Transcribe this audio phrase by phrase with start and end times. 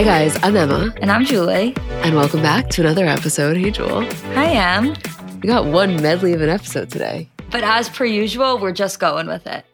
[0.00, 0.38] Hi, guys.
[0.42, 0.94] I'm Emma.
[1.02, 1.74] And I'm Julie.
[1.76, 3.58] And welcome back to another episode.
[3.58, 4.02] Hey, Jewel.
[4.32, 4.96] Hi, Em.
[5.42, 7.28] We got one medley of an episode today.
[7.50, 9.66] But as per usual, we're just going with it.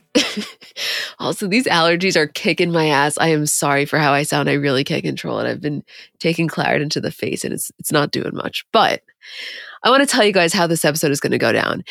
[1.20, 3.16] also, these allergies are kicking my ass.
[3.18, 4.50] I am sorry for how I sound.
[4.50, 5.48] I really can't control it.
[5.48, 5.84] I've been
[6.18, 8.64] taking Claritin to the face and it's it's not doing much.
[8.72, 9.02] But
[9.84, 11.84] I want to tell you guys how this episode is going to go down.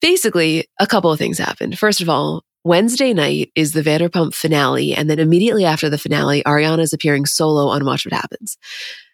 [0.00, 1.78] Basically, a couple of things happened.
[1.78, 4.92] First of all, Wednesday night is the Vanderpump finale.
[4.92, 8.58] And then immediately after the finale, Ariana is appearing solo on Watch What Happens.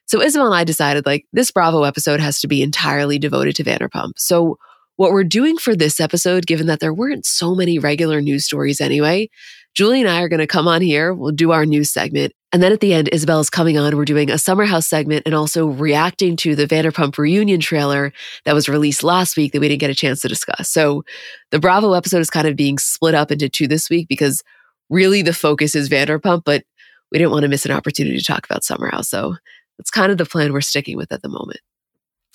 [0.06, 3.64] So Isabel and I decided like this Bravo episode has to be entirely devoted to
[3.64, 4.12] Vanderpump.
[4.16, 4.56] So
[4.96, 8.80] what we're doing for this episode, given that there weren't so many regular news stories
[8.80, 9.28] anyway,
[9.74, 11.12] Julie and I are going to come on here.
[11.12, 12.32] We'll do our news segment.
[12.52, 13.96] And then at the end, Isabel's coming on.
[13.96, 18.12] We're doing a Summer House segment and also reacting to the Vanderpump reunion trailer
[18.44, 20.68] that was released last week that we didn't get a chance to discuss.
[20.68, 21.02] So
[21.50, 24.42] the Bravo episode is kind of being split up into two this week because
[24.90, 26.64] really the focus is Vanderpump, but
[27.10, 29.08] we didn't want to miss an opportunity to talk about Summer House.
[29.08, 29.36] So
[29.78, 31.60] that's kind of the plan we're sticking with at the moment.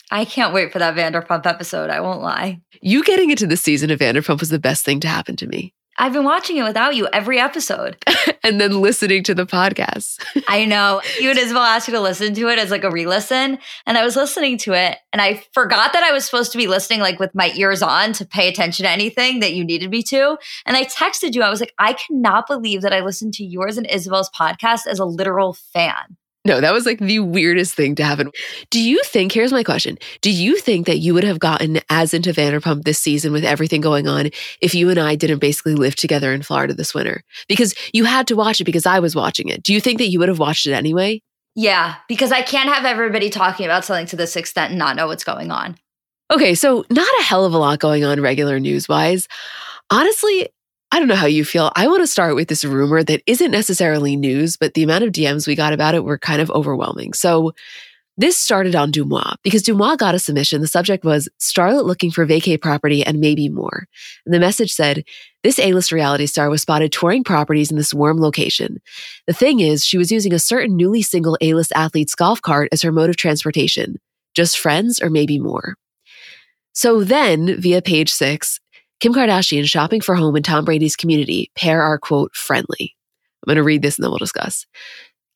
[0.10, 1.90] I can't wait for that Vanderpump episode.
[1.90, 2.62] I won't lie.
[2.82, 5.74] You getting into the season of Vanderpump was the best thing to happen to me.
[6.00, 7.98] I've been watching it without you every episode.
[8.44, 10.24] and then listening to the podcast.
[10.48, 11.02] I know.
[11.20, 13.58] You and Isabel asked you to listen to it as like a re listen.
[13.86, 16.68] And I was listening to it and I forgot that I was supposed to be
[16.68, 20.04] listening like with my ears on to pay attention to anything that you needed me
[20.04, 20.38] to.
[20.66, 21.42] And I texted you.
[21.42, 25.00] I was like, I cannot believe that I listened to yours and Isabel's podcast as
[25.00, 26.18] a literal fan.
[26.48, 28.32] No, that was like the weirdest thing to happen.
[28.70, 32.14] Do you think, here's my question Do you think that you would have gotten as
[32.14, 34.30] into Vanderpump this season with everything going on
[34.62, 37.24] if you and I didn't basically live together in Florida this winter?
[37.50, 39.62] Because you had to watch it because I was watching it.
[39.62, 41.22] Do you think that you would have watched it anyway?
[41.54, 45.08] Yeah, because I can't have everybody talking about something to this extent and not know
[45.08, 45.76] what's going on.
[46.32, 49.28] Okay, so not a hell of a lot going on regular news wise.
[49.90, 50.48] Honestly,
[50.92, 51.72] I don't know how you feel.
[51.76, 55.12] I want to start with this rumor that isn't necessarily news, but the amount of
[55.12, 57.14] DMs we got about it were kind of overwhelming.
[57.14, 57.54] So
[58.20, 60.62] this started on DeuxMoi because DeuxMoi got a submission.
[60.62, 63.88] The subject was Starlet looking for vacay property and maybe more.
[64.26, 65.04] And the message said,
[65.44, 68.82] this A-list reality star was spotted touring properties in this warm location.
[69.28, 72.82] The thing is, she was using a certain newly single A-list athlete's golf cart as
[72.82, 74.00] her mode of transportation.
[74.34, 75.76] Just friends or maybe more.
[76.74, 78.60] So then, via page six,
[79.00, 81.52] Kim Kardashian shopping for home in Tom Brady's community.
[81.56, 82.96] Pair are, quote, friendly.
[83.46, 84.66] I'm going to read this and then we'll discuss.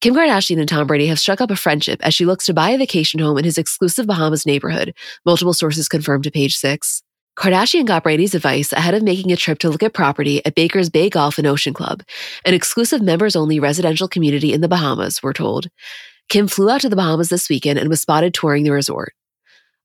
[0.02, 2.72] Kim Kardashian and Tom Brady have struck up a friendship as she looks to buy
[2.72, 4.96] a vacation home in his exclusive Bahamas neighborhood,
[5.26, 7.04] multiple sources confirmed to page six.
[7.38, 10.90] Kardashian got Brady's advice ahead of making a trip to look at property at Baker's
[10.90, 12.04] Bay Golf and Ocean Club,
[12.46, 15.68] an exclusive members only residential community in the Bahamas, we're told.
[16.30, 19.14] Kim flew out to the Bahamas this weekend and was spotted touring the resort.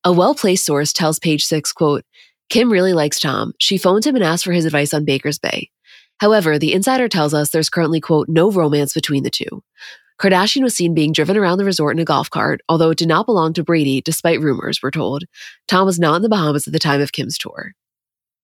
[0.03, 2.05] A well placed source tells page six, quote,
[2.49, 3.53] Kim really likes Tom.
[3.59, 5.71] She phones him and asks for his advice on Baker's Bay.
[6.19, 9.63] However, the insider tells us there's currently, quote, no romance between the two.
[10.19, 13.09] Kardashian was seen being driven around the resort in a golf cart, although it did
[13.09, 15.25] not belong to Brady, despite rumors, we're told.
[15.69, 17.73] Tom was not in the Bahamas at the time of Kim's tour.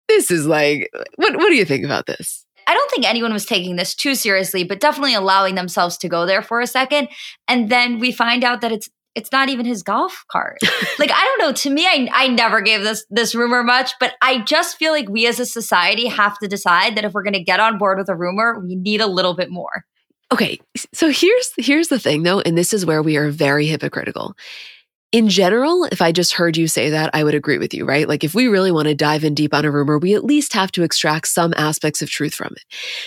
[0.08, 2.44] This is like, what, what do you think about this?
[2.66, 6.26] I don't think anyone was taking this too seriously, but definitely allowing themselves to go
[6.26, 7.08] there for a second.
[7.48, 10.58] And then we find out that it's it's not even his golf cart.
[10.98, 11.52] like I don't know.
[11.52, 15.08] To me, I I never gave this this rumor much, but I just feel like
[15.08, 17.98] we as a society have to decide that if we're going to get on board
[17.98, 19.84] with a rumor, we need a little bit more.
[20.32, 20.58] Okay,
[20.92, 24.34] so here's here's the thing though, and this is where we are very hypocritical.
[25.14, 28.08] In general, if I just heard you say that, I would agree with you, right?
[28.08, 30.52] Like if we really want to dive in deep on a rumor, we at least
[30.54, 32.64] have to extract some aspects of truth from it.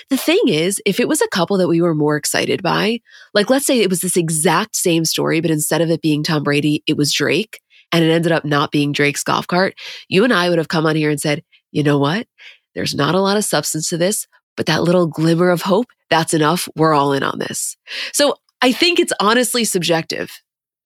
[0.10, 3.02] The thing is, if it was a couple that we were more excited by,
[3.34, 6.44] like let's say it was this exact same story, but instead of it being Tom
[6.44, 7.60] Brady, it was Drake,
[7.92, 9.74] and it ended up not being Drake's golf cart,
[10.08, 11.44] you and I would have come on here and said,
[11.74, 12.26] you know what?
[12.74, 16.34] There's not a lot of substance to this, but that little glimmer of hope, that's
[16.34, 16.70] enough.
[16.74, 17.76] We're all in on this.
[18.14, 20.32] So I think it's honestly subjective.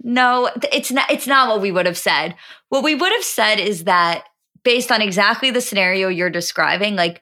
[0.03, 2.35] No, it's not it's not what we would have said.
[2.69, 4.25] What we would have said is that
[4.63, 7.21] based on exactly the scenario you're describing, like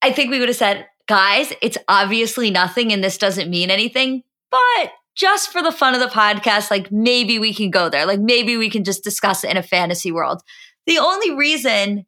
[0.00, 4.22] I think we would have said, guys, it's obviously nothing and this doesn't mean anything,
[4.50, 8.06] but just for the fun of the podcast, like maybe we can go there.
[8.06, 10.42] Like maybe we can just discuss it in a fantasy world.
[10.86, 12.06] The only reason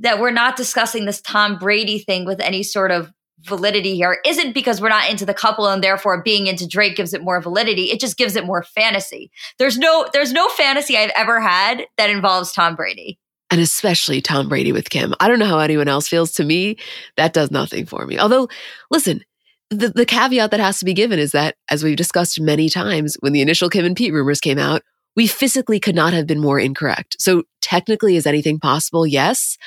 [0.00, 4.52] that we're not discussing this Tom Brady thing with any sort of validity here isn't
[4.52, 7.84] because we're not into the couple and therefore being into Drake gives it more validity.
[7.84, 9.30] It just gives it more fantasy.
[9.58, 13.18] There's no there's no fantasy I've ever had that involves Tom Brady.
[13.50, 15.14] And especially Tom Brady with Kim.
[15.18, 16.32] I don't know how anyone else feels.
[16.32, 16.76] To me,
[17.16, 18.16] that does nothing for me.
[18.16, 18.48] Although,
[18.90, 19.24] listen,
[19.70, 23.16] the, the caveat that has to be given is that, as we've discussed many times,
[23.20, 24.82] when the initial Kim and Pete rumors came out,
[25.16, 27.16] we physically could not have been more incorrect.
[27.18, 29.04] So, technically, is anything possible?
[29.04, 29.58] Yes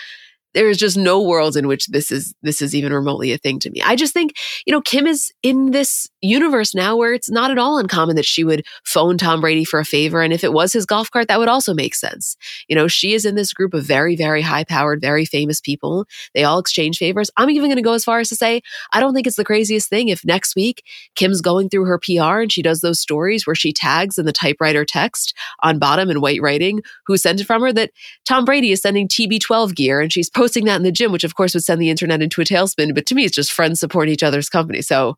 [0.53, 3.59] there is just no world in which this is this is even remotely a thing
[3.59, 3.81] to me.
[3.81, 4.33] I just think,
[4.65, 8.25] you know, Kim is in this universe now where it's not at all uncommon that
[8.25, 11.27] she would phone Tom Brady for a favor and if it was his golf cart
[11.27, 12.37] that would also make sense.
[12.67, 16.05] You know, she is in this group of very very high-powered, very famous people.
[16.33, 17.31] They all exchange favors.
[17.37, 18.61] I'm even going to go as far as to say
[18.91, 20.83] I don't think it's the craziest thing if next week
[21.15, 24.31] Kim's going through her PR and she does those stories where she tags in the
[24.31, 27.91] typewriter text on bottom in white writing who sent it from her that
[28.25, 31.35] Tom Brady is sending TB12 gear and she's posting that in the gym, which of
[31.35, 32.93] course would send the internet into a tailspin.
[32.93, 34.81] But to me, it's just friends support each other's company.
[34.81, 35.17] So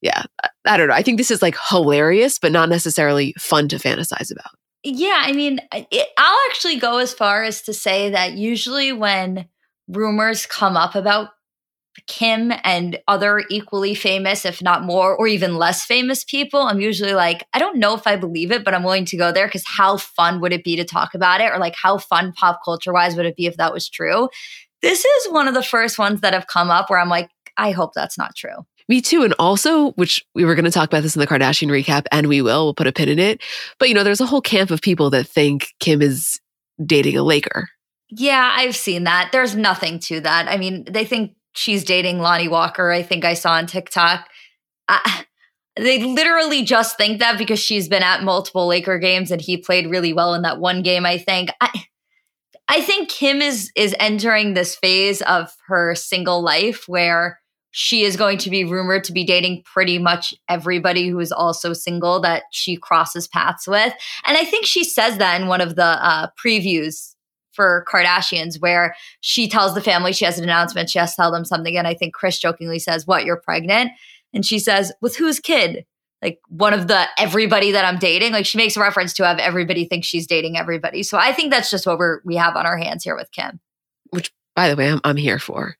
[0.00, 0.94] yeah, I, I don't know.
[0.94, 4.52] I think this is like hilarious, but not necessarily fun to fantasize about.
[4.84, 9.46] Yeah, I mean, it, I'll actually go as far as to say that usually when
[9.88, 11.30] rumors come up about
[12.06, 17.14] Kim and other equally famous, if not more, or even less famous people, I'm usually
[17.14, 19.64] like, I don't know if I believe it, but I'm willing to go there because
[19.66, 21.50] how fun would it be to talk about it?
[21.50, 24.28] Or like, how fun pop culture wise would it be if that was true?
[24.82, 27.70] This is one of the first ones that have come up where I'm like, I
[27.70, 28.66] hope that's not true.
[28.88, 29.24] Me too.
[29.24, 32.28] And also, which we were going to talk about this in the Kardashian recap, and
[32.28, 33.42] we will, we'll put a pin in it.
[33.78, 36.40] But, you know, there's a whole camp of people that think Kim is
[36.84, 37.68] dating a Laker.
[38.10, 39.30] Yeah, I've seen that.
[39.32, 40.46] There's nothing to that.
[40.48, 44.28] I mean, they think she's dating Lonnie Walker, I think I saw on TikTok.
[44.86, 45.24] I,
[45.76, 49.90] they literally just think that because she's been at multiple Laker games and he played
[49.90, 51.50] really well in that one game, I think.
[51.60, 51.70] I,
[52.68, 57.38] I think Kim is is entering this phase of her single life where
[57.70, 61.74] she is going to be rumored to be dating pretty much everybody who is also
[61.74, 63.92] single that she crosses paths with.
[64.26, 67.14] And I think she says that in one of the uh, previews
[67.52, 71.30] for Kardashians where she tells the family she has an announcement, she has to tell
[71.30, 71.76] them something.
[71.76, 73.90] And I think Kris jokingly says, What, you're pregnant?
[74.32, 75.84] And she says, With whose kid?
[76.22, 78.32] Like one of the everybody that I'm dating.
[78.32, 81.02] Like she makes a reference to have everybody thinks she's dating everybody.
[81.02, 83.60] So I think that's just what we're we have on our hands here with Kim.
[84.10, 85.76] Which by the way, I'm I'm here for.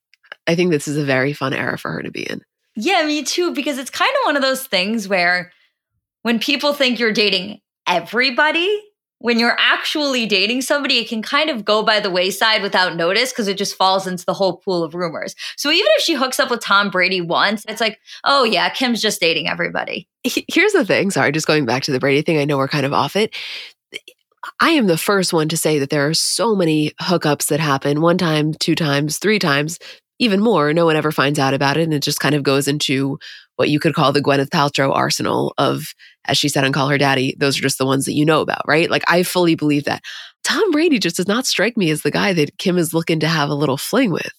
[0.46, 2.42] I think this is a very fun era for her to be in.
[2.76, 5.50] Yeah, me too, because it's kind of one of those things where
[6.22, 8.82] when people think you're dating everybody,
[9.18, 13.32] when you're actually dating somebody, it can kind of go by the wayside without notice
[13.32, 15.34] because it just falls into the whole pool of rumors.
[15.56, 19.00] So even if she hooks up with Tom Brady once, it's like, oh yeah, Kim's
[19.00, 20.08] just dating everybody.
[20.22, 21.10] Here's the thing.
[21.10, 22.38] Sorry, just going back to the Brady thing.
[22.38, 23.34] I know we're kind of off it.
[24.60, 28.00] I am the first one to say that there are so many hookups that happen
[28.00, 29.78] one time, two times, three times,
[30.18, 30.72] even more.
[30.72, 31.82] No one ever finds out about it.
[31.82, 33.18] And it just kind of goes into
[33.56, 35.94] what you could call the Gwyneth Paltrow arsenal of,
[36.28, 38.40] as she said on Call Her Daddy, those are just the ones that you know
[38.40, 38.90] about, right?
[38.90, 40.02] Like I fully believe that.
[40.44, 43.28] Tom Brady just does not strike me as the guy that Kim is looking to
[43.28, 44.32] have a little fling with.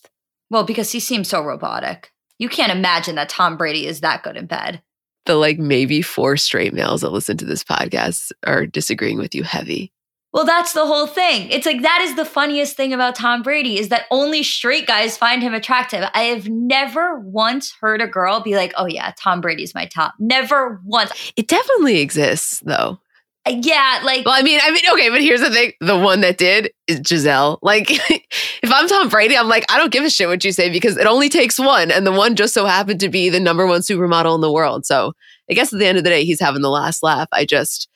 [0.49, 2.11] Well, because he seems so robotic.
[2.39, 4.81] You can't imagine that Tom Brady is that good in bed.
[5.25, 9.43] The like maybe four straight males that listen to this podcast are disagreeing with you
[9.43, 9.91] heavy.
[10.33, 11.49] Well, that's the whole thing.
[11.49, 15.17] It's like that is the funniest thing about Tom Brady is that only straight guys
[15.17, 16.03] find him attractive.
[16.13, 20.13] I have never once heard a girl be like, "Oh yeah, Tom Brady's my top."
[20.19, 21.31] Never once.
[21.37, 22.99] It definitely exists though.
[23.47, 25.71] Uh, yeah, like Well, I mean, I mean, okay, but here's the thing.
[25.79, 27.59] The one that did is Gisele.
[27.61, 30.69] Like if I'm Tom Brady, I'm like, I don't give a shit what you say
[30.69, 33.65] because it only takes one and the one just so happened to be the number
[33.65, 34.85] one supermodel in the world.
[34.85, 35.13] So,
[35.49, 37.29] I guess at the end of the day, he's having the last laugh.
[37.31, 37.87] I just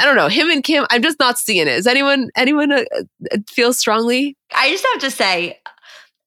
[0.00, 0.86] I don't know him and Kim.
[0.90, 1.68] I'm just not seeing it.
[1.68, 2.84] Is anyone anyone uh,
[3.32, 4.36] uh, feel strongly?
[4.54, 5.58] I just have to say,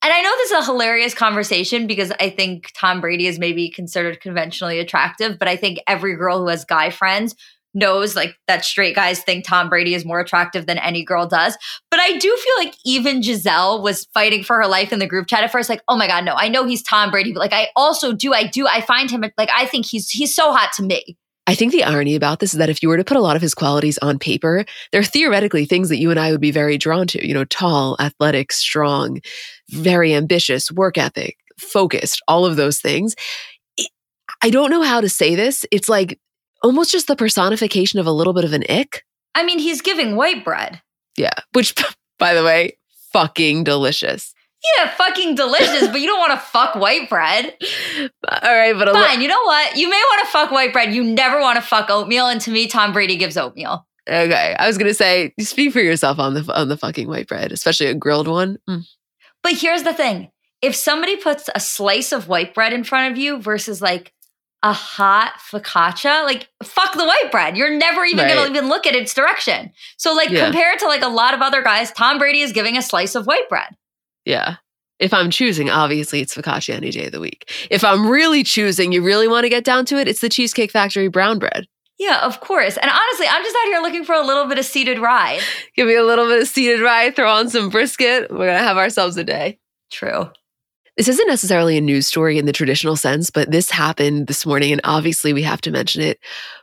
[0.03, 3.69] and I know this is a hilarious conversation because I think Tom Brady is maybe
[3.69, 7.35] considered conventionally attractive, but I think every girl who has guy friends
[7.75, 11.57] knows like that straight guys think Tom Brady is more attractive than any girl does.
[11.91, 15.27] But I do feel like even Gisele was fighting for her life in the group
[15.27, 17.53] chat at first, like, oh my God, no, I know he's Tom Brady, but like
[17.53, 20.71] I also do, I do, I find him like I think he's he's so hot
[20.77, 21.17] to me.
[21.47, 23.35] I think the irony about this is that if you were to put a lot
[23.35, 26.77] of his qualities on paper, they're theoretically things that you and I would be very
[26.77, 27.25] drawn to.
[27.25, 29.21] You know, tall, athletic, strong,
[29.69, 33.15] very ambitious, work ethic, focused, all of those things.
[34.43, 35.65] I don't know how to say this.
[35.71, 36.19] It's like
[36.61, 39.03] almost just the personification of a little bit of an ick.
[39.33, 40.81] I mean, he's giving white bread.
[41.17, 41.75] Yeah, which,
[42.19, 42.77] by the way,
[43.11, 44.34] fucking delicious.
[44.77, 47.53] Yeah, fucking delicious, but you don't want to fuck white bread.
[48.27, 49.17] All right, but fine.
[49.19, 49.75] Li- you know what?
[49.77, 50.93] You may want to fuck white bread.
[50.93, 53.85] You never want to fuck oatmeal, and to me, Tom Brady gives oatmeal.
[54.07, 57.51] Okay, I was gonna say, speak for yourself on the on the fucking white bread,
[57.51, 58.57] especially a grilled one.
[58.69, 58.85] Mm.
[59.41, 60.31] But here's the thing:
[60.61, 64.13] if somebody puts a slice of white bread in front of you versus like
[64.65, 67.55] a hot focaccia, like fuck the white bread.
[67.55, 68.33] You're never even right.
[68.33, 69.71] gonna even look at its direction.
[69.97, 70.45] So like yeah.
[70.45, 73.27] compared to like a lot of other guys, Tom Brady is giving a slice of
[73.27, 73.75] white bread.
[74.25, 74.57] Yeah.
[74.97, 77.51] If I'm choosing, obviously it's focaccia any day of the week.
[77.69, 80.71] If I'm really choosing, you really want to get down to it, it's the Cheesecake
[80.71, 81.67] Factory brown bread.
[81.97, 82.77] Yeah, of course.
[82.77, 85.39] And honestly, I'm just out here looking for a little bit of seeded rye.
[85.75, 88.29] Give me a little bit of seeded rye, throw on some brisket.
[88.31, 89.59] We're going to have ourselves a day.
[89.91, 90.29] True.
[90.97, 94.71] This isn't necessarily a news story in the traditional sense, but this happened this morning,
[94.71, 96.19] and obviously we have to mention it.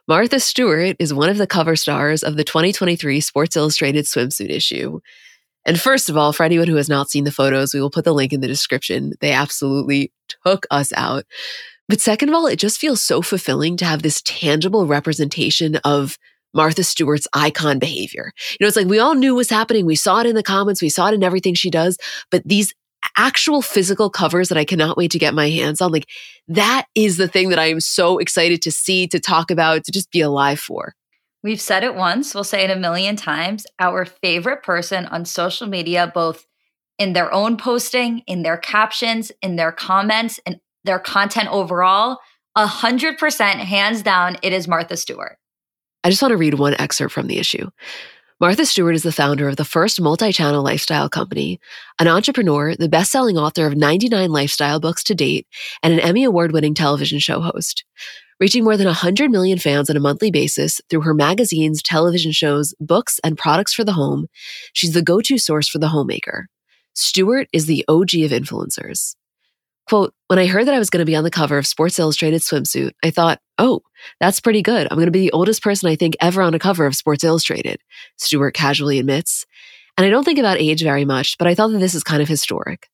[0.09, 5.01] Martha Stewart is one of the cover stars of the 2023 Sports Illustrated swimsuit issue.
[5.65, 8.05] And first of all, for anyone who has not seen the photos, we will put
[8.05, 9.13] the link in the description.
[9.21, 10.13] They absolutely
[10.45, 11.25] took us out.
[11.89, 16.19] But second of all, it just feels so fulfilling to have this tangible representation of
[16.55, 18.33] Martha Stewart's icon behavior.
[18.53, 19.87] You know, it's like we all knew was happening.
[19.87, 21.99] We saw it in the comments, we saw it in everything she does,
[22.31, 22.75] but these
[23.17, 25.91] actual physical covers that I cannot wait to get my hands on.
[25.91, 26.09] Like
[26.49, 29.93] that is the thing that I am so excited to see, to talk about, to
[29.93, 30.95] just be alive for.
[31.43, 33.67] We've said it once, we'll say it a million times.
[33.81, 36.47] Our favorite person on social media, both
[36.99, 42.19] in their own posting, in their captions, in their comments, and their content overall,
[42.55, 45.39] a hundred percent hands down, it is Martha Stewart.
[46.05, 47.71] I just want to read one excerpt from the issue.
[48.41, 51.61] Martha Stewart is the founder of the first multi channel lifestyle company,
[52.01, 55.47] an entrepreneur, the best selling author of 99 lifestyle books to date,
[55.83, 57.85] and an Emmy Award winning television show host.
[58.43, 62.75] Reaching more than 100 million fans on a monthly basis through her magazines, television shows,
[62.81, 64.27] books, and products for the home,
[64.73, 66.49] she's the go to source for the homemaker.
[66.93, 69.15] Stewart is the OG of influencers.
[69.89, 72.01] Quote, when I heard that I was going to be on the cover of Sports
[72.01, 73.83] Illustrated swimsuit, I thought, oh,
[74.19, 74.89] that's pretty good.
[74.91, 77.23] I'm going to be the oldest person I think ever on a cover of Sports
[77.23, 77.79] Illustrated,
[78.17, 79.47] Stewart casually admits.
[79.97, 82.21] And I don't think about age very much, but I thought that this is kind
[82.21, 82.89] of historic.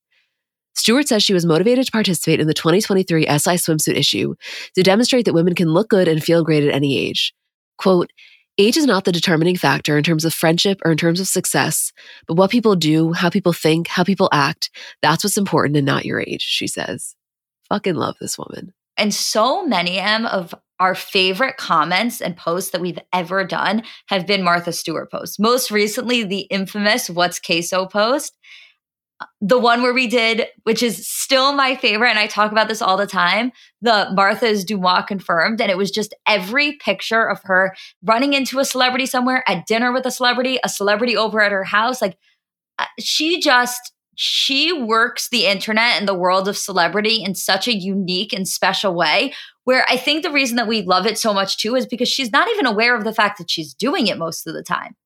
[0.78, 4.36] Stewart says she was motivated to participate in the 2023 SI swimsuit issue
[4.76, 7.34] to demonstrate that women can look good and feel great at any age.
[7.78, 8.12] Quote,
[8.60, 11.92] Age is not the determining factor in terms of friendship or in terms of success,
[12.26, 14.70] but what people do, how people think, how people act,
[15.02, 17.16] that's what's important and not your age, she says.
[17.68, 18.72] Fucking love this woman.
[18.96, 24.26] And so many M of our favorite comments and posts that we've ever done have
[24.26, 25.38] been Martha Stewart posts.
[25.38, 28.36] Most recently, the infamous What's Queso post
[29.40, 32.82] the one where we did, which is still my favorite, and I talk about this
[32.82, 35.60] all the time, the Martha's DeuxMoi confirmed.
[35.60, 39.92] And it was just every picture of her running into a celebrity somewhere at dinner
[39.92, 42.00] with a celebrity, a celebrity over at her house.
[42.00, 42.16] Like
[42.78, 47.76] uh, she just, she works the internet and the world of celebrity in such a
[47.76, 49.32] unique and special way.
[49.64, 52.32] Where I think the reason that we love it so much too is because she's
[52.32, 54.96] not even aware of the fact that she's doing it most of the time.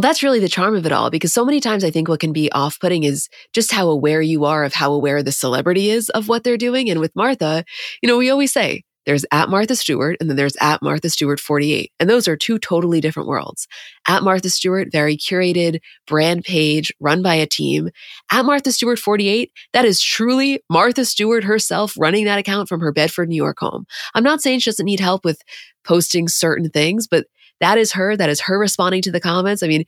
[0.00, 2.20] Well, that's really the charm of it all because so many times I think what
[2.20, 5.90] can be off putting is just how aware you are of how aware the celebrity
[5.90, 6.88] is of what they're doing.
[6.88, 7.66] And with Martha,
[8.00, 11.38] you know, we always say there's at Martha Stewart and then there's at Martha Stewart
[11.38, 11.92] 48.
[12.00, 13.68] And those are two totally different worlds.
[14.08, 17.90] At Martha Stewart, very curated brand page run by a team.
[18.32, 22.90] At Martha Stewart 48, that is truly Martha Stewart herself running that account from her
[22.90, 23.84] Bedford, New York home.
[24.14, 25.42] I'm not saying she doesn't need help with
[25.84, 27.26] posting certain things, but
[27.60, 28.16] that is her.
[28.16, 29.62] That is her responding to the comments.
[29.62, 29.84] I mean,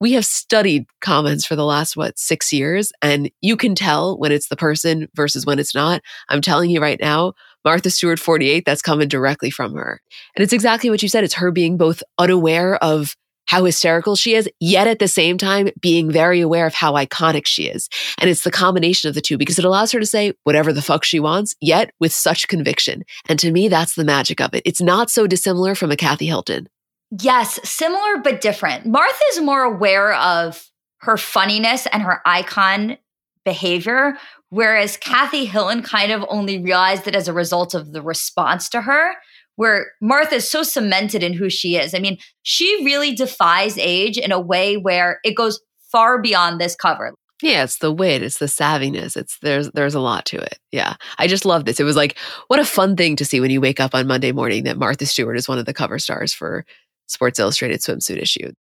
[0.00, 4.32] we have studied comments for the last, what, six years, and you can tell when
[4.32, 6.00] it's the person versus when it's not.
[6.30, 10.00] I'm telling you right now, Martha Stewart 48, that's coming directly from her.
[10.34, 11.24] And it's exactly what you said.
[11.24, 13.14] It's her being both unaware of
[13.46, 17.46] how hysterical she is, yet at the same time being very aware of how iconic
[17.46, 17.88] she is.
[18.18, 20.80] And it's the combination of the two because it allows her to say whatever the
[20.80, 23.02] fuck she wants, yet with such conviction.
[23.28, 24.62] And to me, that's the magic of it.
[24.64, 26.68] It's not so dissimilar from a Kathy Hilton.
[27.10, 28.86] Yes, similar but different.
[28.86, 30.68] Martha is more aware of
[31.00, 32.98] her funniness and her icon
[33.44, 34.16] behavior,
[34.50, 38.82] whereas Kathy Hilton kind of only realized it as a result of the response to
[38.82, 39.14] her.
[39.56, 41.94] where Martha is so cemented in who she is.
[41.94, 45.60] I mean, she really defies age in a way where it goes
[45.92, 47.12] far beyond this cover.
[47.42, 49.16] Yeah, it's the wit, it's the savviness.
[49.16, 50.58] It's there's there's a lot to it.
[50.72, 50.94] Yeah.
[51.18, 51.80] I just love this.
[51.80, 52.16] It was like
[52.48, 55.06] what a fun thing to see when you wake up on Monday morning that Martha
[55.06, 56.64] Stewart is one of the cover stars for
[57.10, 58.52] Sports Illustrated swimsuit issue.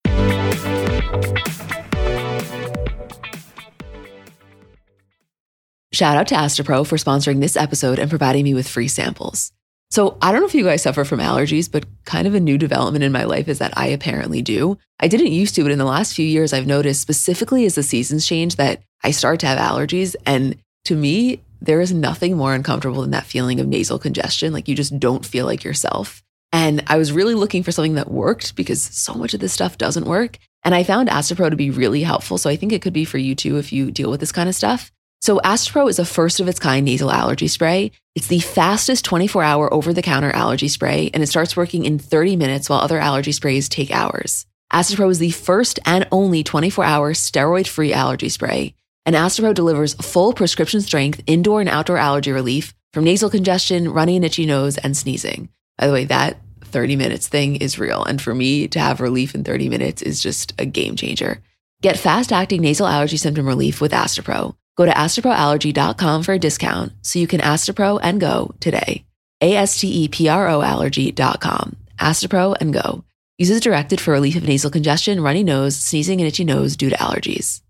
[5.91, 9.51] Shout out to Astepro for sponsoring this episode and providing me with free samples.
[9.91, 12.57] So, I don't know if you guys suffer from allergies, but kind of a new
[12.59, 14.77] development in my life is that I apparently do.
[14.99, 17.83] I didn't used to, but in the last few years, I've noticed specifically as the
[17.83, 20.15] seasons change that I start to have allergies.
[20.25, 24.53] And to me, there is nothing more uncomfortable than that feeling of nasal congestion.
[24.53, 26.23] Like you just don't feel like yourself.
[26.51, 29.77] And I was really looking for something that worked because so much of this stuff
[29.77, 30.37] doesn't work.
[30.63, 32.37] And I found Astepro to be really helpful.
[32.37, 34.49] So I think it could be for you too if you deal with this kind
[34.49, 34.91] of stuff.
[35.21, 37.91] So Astepro is a first of its kind nasal allergy spray.
[38.15, 41.99] It's the fastest 24 hour over the counter allergy spray, and it starts working in
[41.99, 44.45] 30 minutes while other allergy sprays take hours.
[44.71, 48.75] Astepro is the first and only 24 hour steroid free allergy spray.
[49.05, 54.15] And Astepro delivers full prescription strength indoor and outdoor allergy relief from nasal congestion, runny
[54.15, 55.49] and itchy nose, and sneezing.
[55.79, 58.03] By the way, that 30 minutes thing is real.
[58.03, 61.41] And for me to have relief in 30 minutes is just a game changer.
[61.81, 64.55] Get fast acting nasal allergy symptom relief with Astepro.
[64.75, 69.05] Go to asteproallergy.com for a discount so you can Astepro and go today.
[69.41, 71.77] A S T E P R O allergy.com.
[71.97, 73.05] Astepro and go.
[73.37, 76.97] Uses directed for relief of nasal congestion, runny nose, sneezing, and itchy nose due to
[76.97, 77.61] allergies.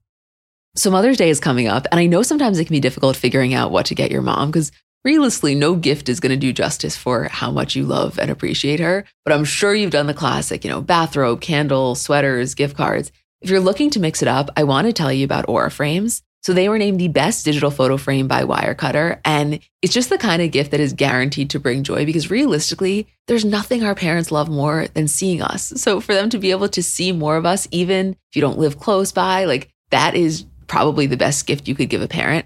[0.75, 3.53] So Mother's Day is coming up, and I know sometimes it can be difficult figuring
[3.53, 4.71] out what to get your mom because
[5.03, 8.79] realistically, no gift is going to do justice for how much you love and appreciate
[8.79, 9.05] her.
[9.25, 13.11] But I'm sure you've done the classic, you know, bathrobe, candle, sweaters, gift cards.
[13.41, 16.21] If you're looking to mix it up, I want to tell you about Aura Frames.
[16.41, 19.19] So they were named the best digital photo frame by Wirecutter.
[19.25, 23.07] And it's just the kind of gift that is guaranteed to bring joy because realistically,
[23.27, 25.73] there's nothing our parents love more than seeing us.
[25.75, 28.57] So for them to be able to see more of us, even if you don't
[28.57, 32.45] live close by, like that is probably the best gift you could give a parent.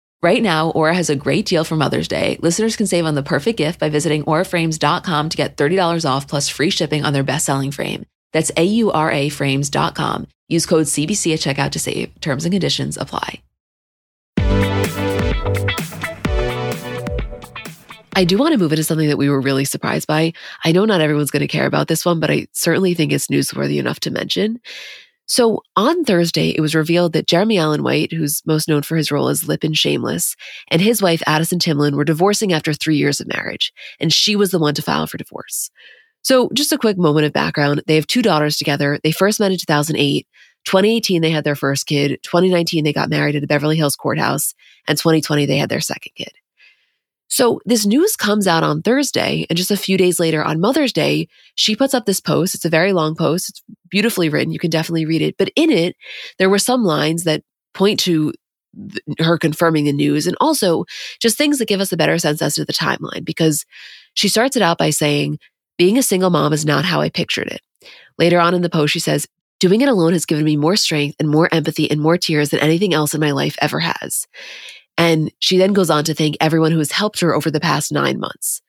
[0.23, 2.37] Right now, Aura has a great deal for Mother's Day.
[2.43, 6.47] Listeners can save on the perfect gift by visiting auraframes.com to get $30 off plus
[6.47, 8.05] free shipping on their best-selling frame.
[8.31, 10.27] That's A-U-R-A frames.com.
[10.47, 12.19] Use code CBC at checkout to save.
[12.21, 13.41] Terms and conditions apply.
[18.13, 20.33] I do want to move into something that we were really surprised by.
[20.63, 23.27] I know not everyone's going to care about this one, but I certainly think it's
[23.27, 24.59] newsworthy enough to mention.
[25.31, 29.13] So on Thursday, it was revealed that Jeremy Allen White, who's most known for his
[29.13, 30.35] role as Lip in Shameless,
[30.69, 34.51] and his wife Addison Timlin were divorcing after three years of marriage, and she was
[34.51, 35.71] the one to file for divorce.
[36.21, 37.81] So just a quick moment of background.
[37.87, 38.99] They have two daughters together.
[39.05, 40.27] They first met in 2008.
[40.65, 42.19] 2018, they had their first kid.
[42.23, 44.53] 2019, they got married at the Beverly Hills courthouse.
[44.85, 46.33] And 2020, they had their second kid.
[47.31, 50.91] So this news comes out on Thursday, and just a few days later on Mother's
[50.91, 52.53] Day, she puts up this post.
[52.53, 53.49] It's a very long post.
[53.49, 54.51] It's beautifully written.
[54.51, 55.37] You can definitely read it.
[55.37, 55.95] But in it,
[56.39, 57.41] there were some lines that
[57.73, 58.33] point to
[59.19, 60.83] her confirming the news and also
[61.21, 63.65] just things that give us a better sense as to the timeline because
[64.13, 65.39] she starts it out by saying,
[65.77, 67.61] being a single mom is not how I pictured it.
[68.17, 69.25] Later on in the post, she says,
[69.59, 72.59] doing it alone has given me more strength and more empathy and more tears than
[72.59, 74.27] anything else in my life ever has.
[75.01, 77.91] And she then goes on to thank everyone who has helped her over the past
[77.91, 78.61] nine months,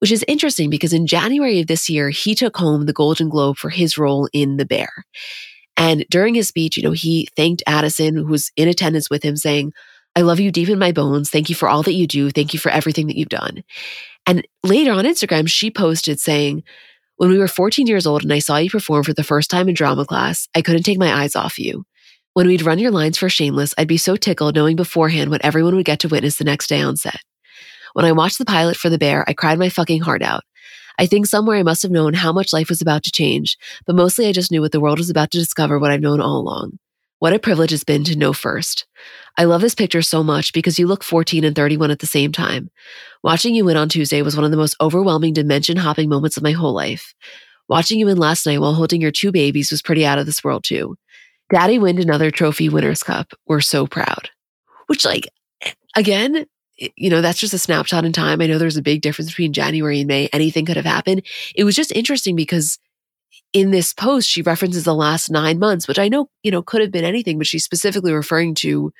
[0.00, 3.56] which is interesting because in January of this year, he took home the Golden Globe
[3.56, 4.90] for his role in The Bear.
[5.74, 9.36] And during his speech, you know, he thanked Addison, who was in attendance with him,
[9.36, 9.72] saying,
[10.14, 11.30] I love you deep in my bones.
[11.30, 12.30] Thank you for all that you do.
[12.30, 13.64] Thank you for everything that you've done.
[14.26, 16.62] And later on Instagram, she posted saying,
[17.16, 19.70] When we were 14 years old and I saw you perform for the first time
[19.70, 21.86] in drama class, I couldn't take my eyes off you.
[22.34, 25.76] When we'd run your lines for Shameless, I'd be so tickled knowing beforehand what everyone
[25.76, 27.20] would get to witness the next day on set.
[27.92, 30.42] When I watched the pilot for The Bear, I cried my fucking heart out.
[30.98, 33.94] I think somewhere I must have known how much life was about to change, but
[33.94, 36.40] mostly I just knew what the world was about to discover what I've known all
[36.40, 36.80] along.
[37.20, 38.84] What a privilege it's been to know first.
[39.38, 42.32] I love this picture so much because you look 14 and 31 at the same
[42.32, 42.68] time.
[43.22, 46.42] Watching you win on Tuesday was one of the most overwhelming dimension hopping moments of
[46.42, 47.14] my whole life.
[47.68, 50.42] Watching you win last night while holding your two babies was pretty out of this
[50.42, 50.96] world too.
[51.52, 53.32] Daddy win another trophy winners cup.
[53.46, 54.30] We're so proud.
[54.86, 55.28] Which, like,
[55.96, 56.46] again,
[56.96, 58.40] you know, that's just a snapshot in time.
[58.40, 60.28] I know there's a big difference between January and May.
[60.32, 61.22] Anything could have happened.
[61.54, 62.78] It was just interesting because
[63.52, 66.80] in this post, she references the last nine months, which I know, you know, could
[66.80, 68.92] have been anything, but she's specifically referring to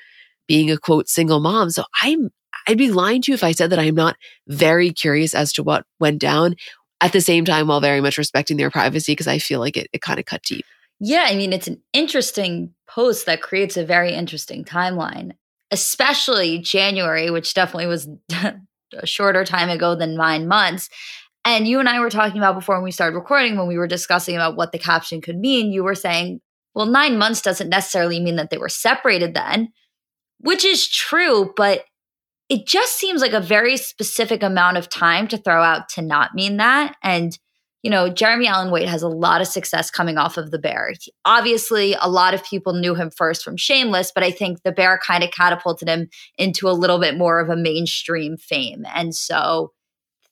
[0.46, 1.70] being a quote single mom.
[1.70, 2.30] So I'm,
[2.68, 5.62] I'd be lying to you if I said that I'm not very curious as to
[5.62, 6.54] what went down
[7.00, 9.88] at the same time while very much respecting their privacy because I feel like it,
[9.92, 10.64] it kind of cut deep.
[11.00, 15.32] Yeah, I mean, it's an interesting post that creates a very interesting timeline,
[15.70, 20.88] especially January, which definitely was a shorter time ago than nine months.
[21.44, 23.86] And you and I were talking about before when we started recording, when we were
[23.86, 26.40] discussing about what the caption could mean, you were saying,
[26.74, 29.68] well, nine months doesn't necessarily mean that they were separated then,
[30.38, 31.84] which is true, but
[32.48, 36.34] it just seems like a very specific amount of time to throw out to not
[36.34, 36.94] mean that.
[37.02, 37.38] And,
[37.84, 40.94] you know, Jeremy Allen White has a lot of success coming off of The Bear.
[40.98, 44.72] He, obviously, a lot of people knew him first from Shameless, but I think The
[44.72, 48.86] Bear kind of catapulted him into a little bit more of a mainstream fame.
[48.94, 49.72] And so,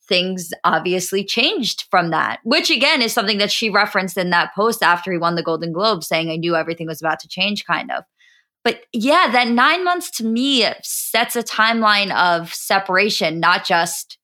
[0.09, 4.83] things obviously changed from that, which again is something that she referenced in that post
[4.83, 7.91] after he won the Golden Globe, saying, I knew everything was about to change, kind
[7.91, 8.05] of.
[8.65, 14.17] But yeah, that nine months to me sets a timeline of separation, not just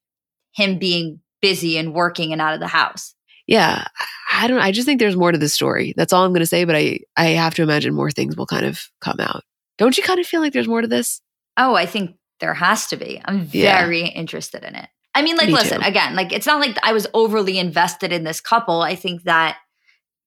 [0.54, 3.14] him being busy and working and out of the house.
[3.48, 3.84] Yeah,
[4.30, 4.60] I don't.
[4.60, 5.94] I just think there's more to the story.
[5.96, 6.64] That's all I'm going to say.
[6.64, 9.42] But I, I have to imagine more things will kind of come out.
[9.78, 11.20] Don't you kind of feel like there's more to this?
[11.56, 13.20] Oh, I think there has to be.
[13.24, 14.08] I'm very yeah.
[14.08, 14.88] interested in it.
[15.14, 15.86] I mean, like, Me listen, too.
[15.86, 18.82] again, like, it's not like I was overly invested in this couple.
[18.82, 19.56] I think that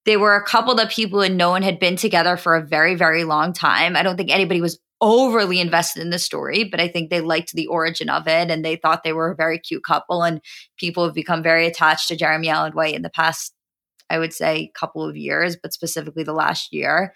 [0.06, 3.24] they were a couple that people had known had been together for a very, very
[3.24, 3.96] long time.
[3.96, 7.54] I don't think anybody was overly invested in the story, but I think they liked
[7.54, 10.24] the origin of it and they thought they were a very cute couple.
[10.24, 10.42] And
[10.78, 13.54] people have become very attached to Jeremy Allen White in the past,
[14.10, 17.14] I would say, couple of years, but specifically the last year.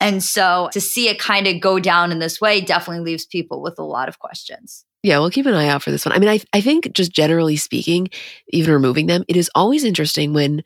[0.00, 3.62] And so to see it kind of go down in this way definitely leaves people
[3.62, 4.84] with a lot of questions.
[5.02, 6.14] Yeah, we'll keep an eye out for this one.
[6.14, 8.08] I mean, I, I think just generally speaking,
[8.48, 10.62] even removing them, it is always interesting when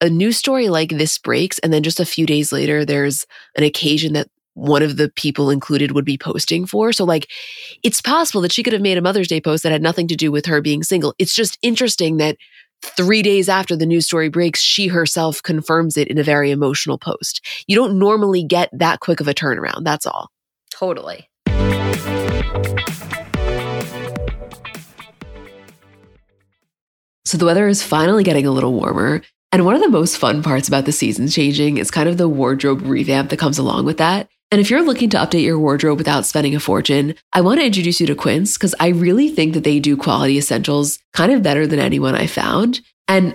[0.00, 3.24] a news story like this breaks, and then just a few days later, there's
[3.56, 6.92] an occasion that one of the people included would be posting for.
[6.92, 7.28] So, like,
[7.82, 10.16] it's possible that she could have made a Mother's Day post that had nothing to
[10.16, 11.14] do with her being single.
[11.18, 12.36] It's just interesting that
[12.82, 16.98] three days after the news story breaks, she herself confirms it in a very emotional
[16.98, 17.44] post.
[17.66, 19.84] You don't normally get that quick of a turnaround.
[19.84, 20.30] That's all.
[20.70, 21.28] Totally.
[27.24, 29.22] So the weather is finally getting a little warmer.
[29.52, 32.28] And one of the most fun parts about the seasons changing is kind of the
[32.28, 34.28] wardrobe revamp that comes along with that.
[34.52, 37.64] And if you're looking to update your wardrobe without spending a fortune, I want to
[37.64, 41.42] introduce you to Quince because I really think that they do quality essentials kind of
[41.42, 42.82] better than anyone I found.
[43.08, 43.34] And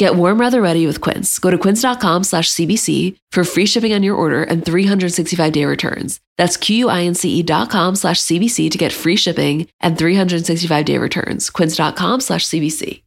[0.00, 1.38] Get warm weather ready with Quince.
[1.38, 6.20] Go to quince.com slash CBC for free shipping on your order and 365 day returns.
[6.38, 11.50] That's Q-U-I-N-C-E dot com slash CBC to get free shipping and 365 day returns.
[11.50, 13.02] Quince.com slash CBC.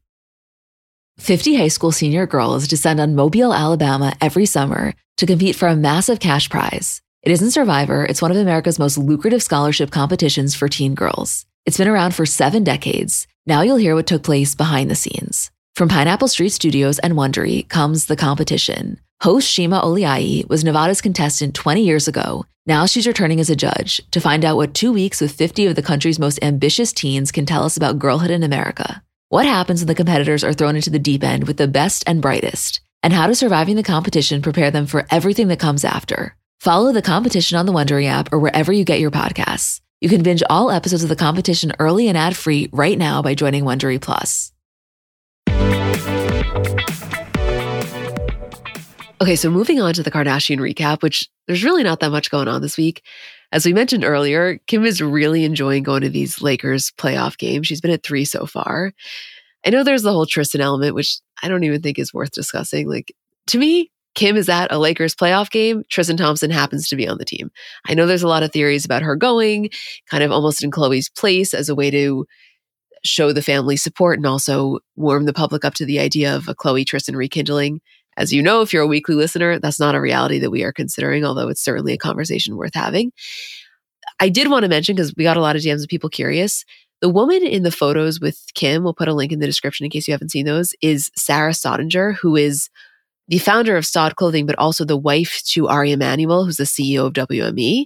[1.17, 5.75] 50 high school senior girls descend on Mobile, Alabama every summer to compete for a
[5.75, 7.01] massive cash prize.
[7.23, 8.05] It isn't Survivor.
[8.05, 11.47] It's one of America's most lucrative scholarship competitions for teen girls.
[11.65, 13.25] It's been around for seven decades.
[13.47, 15.49] Now you'll hear what took place behind the scenes.
[15.75, 18.99] From Pineapple Street Studios and Wondery comes The Competition.
[19.21, 22.45] Host Shima Oliaee was Nevada's contestant 20 years ago.
[22.67, 25.75] Now she's returning as a judge to find out what two weeks with 50 of
[25.75, 29.01] the country's most ambitious teens can tell us about girlhood in America.
[29.29, 32.21] What happens when the competitors are thrown into the deep end with the best and
[32.21, 32.79] brightest?
[33.01, 36.35] And how does surviving the competition prepare them for everything that comes after?
[36.59, 39.81] Follow the competition on the Wondery app or wherever you get your podcasts.
[40.01, 43.33] You can binge all episodes of the competition early and ad free right now by
[43.33, 44.52] joining Wondery Plus.
[49.23, 52.49] Okay, so moving on to the Kardashian recap, which there's really not that much going
[52.49, 53.01] on this week.
[53.53, 57.67] As we mentioned earlier, Kim is really enjoying going to these Lakers playoff games.
[57.67, 58.91] She's been at three so far.
[59.65, 62.89] I know there's the whole Tristan element, which I don't even think is worth discussing.
[62.89, 63.15] Like,
[63.47, 65.83] to me, Kim is at a Lakers playoff game.
[65.89, 67.49] Tristan Thompson happens to be on the team.
[67.87, 69.69] I know there's a lot of theories about her going,
[70.09, 72.27] kind of almost in Khloe's place as a way to
[73.05, 76.55] show the family support and also warm the public up to the idea of a
[76.55, 77.81] Khloe Tristan rekindling.
[78.15, 80.71] As you know, if you're a weekly listener, that's not a reality that we are
[80.71, 83.11] considering, although it's certainly a conversation worth having.
[84.19, 86.63] I did want to mention, because we got a lot of DMs of people curious,
[87.01, 89.89] the woman in the photos with Kim, we'll put a link in the description in
[89.89, 92.69] case you haven't seen those, is Sarah Staudinger, who is
[93.27, 97.07] the founder of Staud Clothing, but also the wife to Ari Emanuel, who's the CEO
[97.07, 97.85] of WME.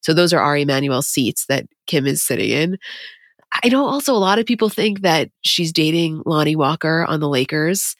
[0.00, 2.78] So those are Ari Emanuel's seats that Kim is sitting in.
[3.52, 7.28] I know also a lot of people think that she's dating Lonnie Walker on the
[7.28, 7.96] Lakers.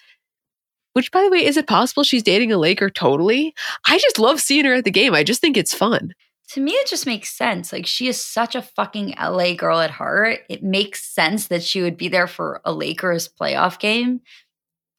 [0.93, 3.55] Which, by the way, is it possible she's dating a Laker totally?
[3.87, 5.15] I just love seeing her at the game.
[5.15, 6.13] I just think it's fun.
[6.51, 7.73] To me, it just makes sense.
[7.73, 10.41] Like, she is such a fucking LA girl at heart.
[10.49, 14.23] It makes sense that she would be there for a Lakers playoff game.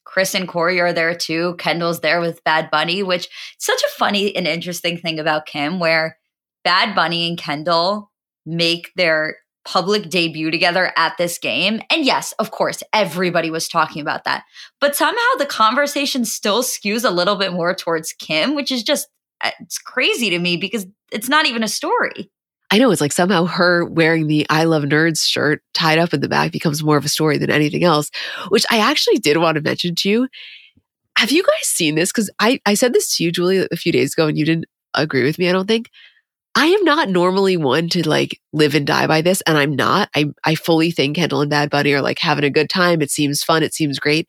[0.06, 1.56] Kris and Corey are there too.
[1.58, 6.18] Kendall's there with Bad Bunny, which such a funny and interesting thing about Kim, where
[6.64, 8.12] Bad Bunny and Kendall
[8.46, 11.82] make their public debut together at this game.
[11.90, 14.44] And yes, of course, everybody was talking about that.
[14.80, 19.08] But somehow the conversation still skews a little bit more towards Kim, which is just,
[19.42, 22.32] uh, it's crazy to me because it's not even a story.
[22.72, 26.22] I know it's like somehow her wearing the I Love Nerds shirt tied up in
[26.22, 28.12] the back becomes more of a story than anything else,
[28.50, 30.28] which I actually did want to mention to you.
[31.18, 32.12] Have you guys seen this?
[32.12, 34.66] Because I, I said this to you, Julie, a few days ago, and you didn't
[34.94, 35.90] agree with me, I don't think.
[36.60, 40.10] I am not normally one to like live and die by this, and I'm not.
[40.14, 43.02] I I fully think Kendall and Bad Bunny are like having a good time.
[43.02, 43.64] It seems fun.
[43.64, 44.28] It seems great.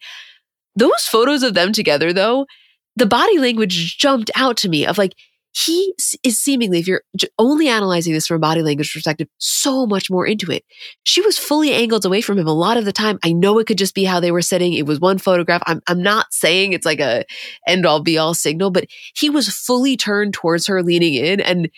[0.76, 2.46] Those photos of them together, though,
[2.94, 5.14] the body language jumped out to me of like
[5.52, 7.02] he is seemingly, if you're
[7.36, 10.62] only analyzing this from a body language perspective, so much more into it.
[11.02, 13.18] She was fully angled away from him a lot of the time.
[13.24, 14.74] I know it could just be how they were sitting.
[14.74, 15.64] It was one photograph.
[15.66, 17.24] I'm, I'm not saying it's like a
[17.66, 21.40] end all be all signal, but he was fully turned towards her, leaning in.
[21.40, 21.68] And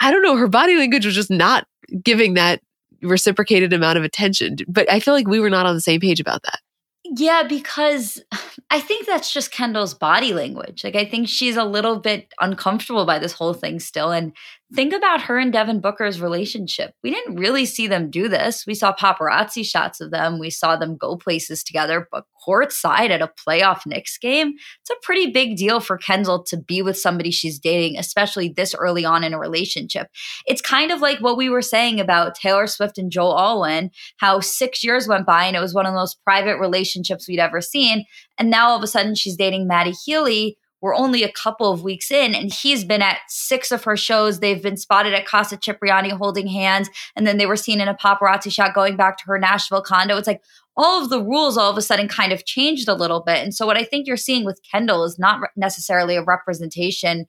[0.00, 1.66] I don't know, her body language was just not
[2.02, 2.60] giving that
[3.02, 4.56] reciprocated amount of attention.
[4.66, 6.60] But I feel like we were not on the same page about that.
[7.04, 8.22] Yeah, because
[8.70, 10.84] I think that's just Kendall's body language.
[10.84, 14.10] Like, I think she's a little bit uncomfortable by this whole thing still.
[14.10, 14.32] And
[14.74, 16.94] think about her and Devin Booker's relationship.
[17.02, 18.66] We didn't really see them do this.
[18.66, 23.22] We saw paparazzi shots of them, we saw them go places together, but courtside at
[23.22, 27.30] a playoff Knicks game, it's a pretty big deal for Kendall to be with somebody
[27.30, 30.08] she's dating, especially this early on in a relationship.
[30.46, 34.40] It's kind of like what we were saying about Taylor Swift and Joe Alwyn, how
[34.40, 37.60] six years went by and it was one of the most private relationships we'd ever
[37.60, 38.04] seen.
[38.38, 40.58] And now all of a sudden she's dating Matty Healy.
[40.84, 44.40] We're only a couple of weeks in, and he's been at six of her shows.
[44.40, 47.94] They've been spotted at Casa Cipriani holding hands, and then they were seen in a
[47.94, 50.18] paparazzi shot going back to her Nashville condo.
[50.18, 50.42] It's like
[50.76, 53.38] all of the rules all of a sudden kind of changed a little bit.
[53.38, 57.28] And so, what I think you're seeing with Kendall is not necessarily a representation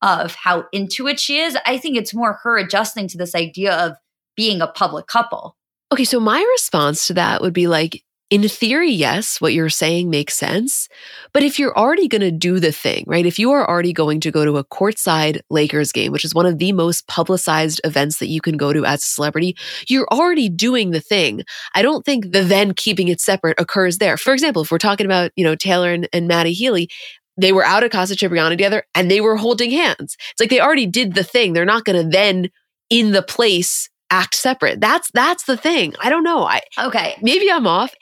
[0.00, 1.58] of how into it she is.
[1.66, 3.96] I think it's more her adjusting to this idea of
[4.34, 5.58] being a public couple.
[5.92, 10.08] Okay, so my response to that would be like, in theory, yes, what you're saying
[10.08, 10.88] makes sense.
[11.32, 13.26] But if you're already going to do the thing, right?
[13.26, 16.46] If you are already going to go to a courtside Lakers game, which is one
[16.46, 19.56] of the most publicized events that you can go to as a celebrity,
[19.88, 21.42] you're already doing the thing.
[21.74, 24.16] I don't think the then keeping it separate occurs there.
[24.16, 26.88] For example, if we're talking about, you know, Taylor and, and Matty Healy,
[27.36, 30.16] they were out at Casa Cipriani together and they were holding hands.
[30.30, 31.52] It's like they already did the thing.
[31.52, 32.50] They're not going to then
[32.90, 34.80] in the place act separate.
[34.80, 35.94] That's that's the thing.
[36.00, 36.44] I don't know.
[36.44, 37.16] I okay.
[37.22, 37.94] Maybe I'm off.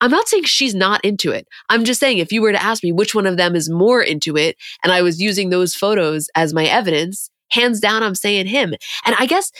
[0.00, 1.48] I'm not saying she's not into it.
[1.70, 4.02] I'm just saying if you were to ask me which one of them is more
[4.02, 8.46] into it, and I was using those photos as my evidence, hands down, I'm saying
[8.46, 8.74] him.
[9.04, 9.50] And I guess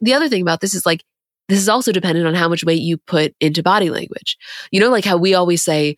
[0.00, 1.04] the other thing about this is like,
[1.48, 4.36] this is also dependent on how much weight you put into body language.
[4.70, 5.96] You know, like how we always say,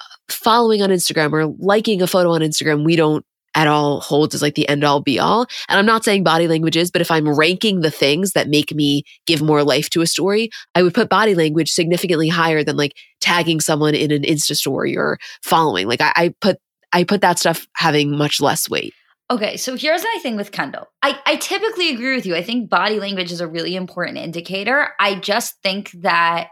[0.00, 4.34] uh, following on Instagram or liking a photo on Instagram, we don't at all holds
[4.34, 5.46] as like the end all be all.
[5.68, 8.74] And I'm not saying body language is, but if I'm ranking the things that make
[8.74, 12.76] me give more life to a story, I would put body language significantly higher than
[12.76, 15.88] like tagging someone in an Insta story or following.
[15.88, 16.58] Like I, I put
[16.92, 18.94] I put that stuff having much less weight.
[19.30, 20.88] Okay, so here's my thing with Kendall.
[21.02, 22.34] I, I typically agree with you.
[22.34, 24.88] I think body language is a really important indicator.
[24.98, 26.48] I just think that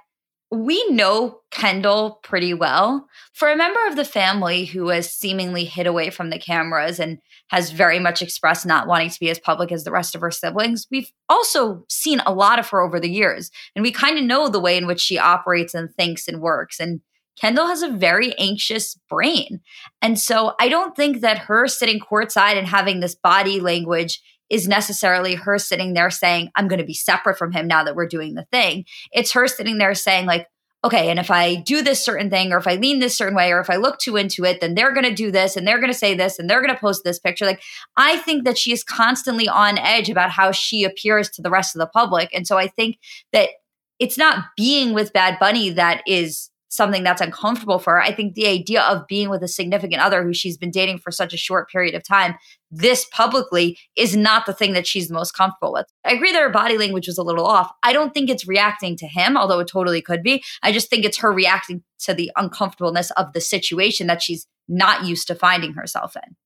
[0.50, 3.06] we know Kendall pretty well.
[3.34, 7.18] For a member of the family who has seemingly hid away from the cameras and
[7.48, 10.30] has very much expressed not wanting to be as public as the rest of her
[10.30, 13.50] siblings, we've also seen a lot of her over the years.
[13.76, 16.80] And we kind of know the way in which she operates and thinks and works.
[16.80, 17.00] And
[17.38, 19.60] Kendall has a very anxious brain.
[20.02, 24.68] And so I don't think that her sitting courtside and having this body language is
[24.68, 28.08] necessarily her sitting there saying, I'm going to be separate from him now that we're
[28.08, 28.84] doing the thing.
[29.12, 30.46] It's her sitting there saying, like,
[30.84, 33.52] okay, and if I do this certain thing, or if I lean this certain way,
[33.52, 35.80] or if I look too into it, then they're going to do this and they're
[35.80, 37.46] going to say this and they're going to post this picture.
[37.46, 37.62] Like,
[37.96, 41.74] I think that she is constantly on edge about how she appears to the rest
[41.74, 42.30] of the public.
[42.32, 42.98] And so I think
[43.32, 43.50] that
[43.98, 48.02] it's not being with Bad Bunny that is something that's uncomfortable for her.
[48.02, 51.10] I think the idea of being with a significant other who she's been dating for
[51.10, 52.34] such a short period of time,
[52.70, 55.86] this publicly is not the thing that she's the most comfortable with.
[56.04, 57.72] I agree that her body language was a little off.
[57.82, 60.42] I don't think it's reacting to him, although it totally could be.
[60.62, 65.06] I just think it's her reacting to the uncomfortableness of the situation that she's not
[65.06, 66.36] used to finding herself in.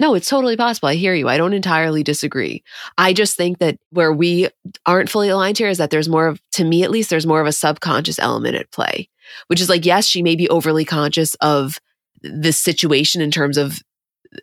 [0.00, 0.88] No, it's totally possible.
[0.88, 1.28] I hear you.
[1.28, 2.64] I don't entirely disagree.
[2.96, 4.48] I just think that where we
[4.86, 7.40] aren't fully aligned here is that there's more of, to me at least, there's more
[7.40, 9.10] of a subconscious element at play,
[9.48, 11.78] which is like, yes, she may be overly conscious of
[12.22, 13.82] the situation in terms of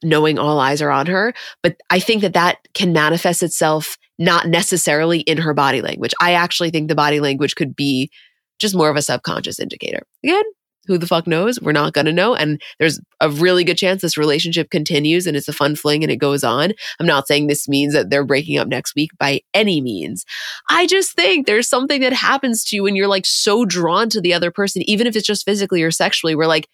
[0.04, 1.34] knowing all eyes are on her.
[1.64, 6.14] But I think that that can manifest itself not necessarily in her body language.
[6.22, 8.12] I actually think the body language could be
[8.60, 10.04] just more of a subconscious indicator.
[10.24, 10.44] Again,
[10.88, 11.60] who the fuck knows?
[11.62, 12.36] We're not going to know.
[12.36, 16.12] And there's a really good chance this relationship continues and it's a fun fling and
[16.12, 16.74] it goes on.
[17.00, 20.26] I'm not saying this means that they're breaking up next week by any means.
[20.70, 24.22] I just think there's something that happens to you when you're like so drawn to
[24.22, 26.68] the other person, even if it's just physically or sexually, where like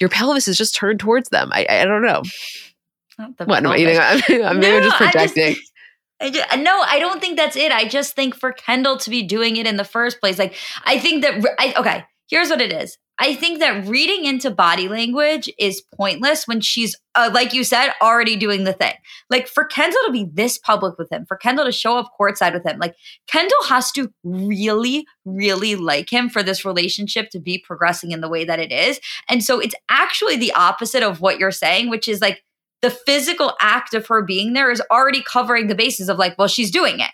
[0.00, 1.50] your pelvis is just turned towards them.
[1.52, 2.22] I, I don't know.
[3.44, 3.98] What am I eating?
[4.00, 5.56] I'm, I'm no, just projecting.
[6.20, 7.72] I just, uh, no, I don't think that's it.
[7.72, 10.98] I just think for Kendall to be doing it in the first place, like I
[10.98, 12.96] think that I, okay, here's what it is.
[13.18, 17.92] I think that reading into body language is pointless when she's, uh, like you said,
[18.00, 18.94] already doing the thing.
[19.28, 22.54] Like for Kendall to be this public with him, for Kendall to show up courtside
[22.54, 22.94] with him, like
[23.28, 28.30] Kendall has to really, really like him for this relationship to be progressing in the
[28.30, 28.98] way that it is.
[29.28, 32.42] And so it's actually the opposite of what you're saying, which is like
[32.80, 36.48] the physical act of her being there is already covering the bases of like, well,
[36.48, 37.10] she's doing it.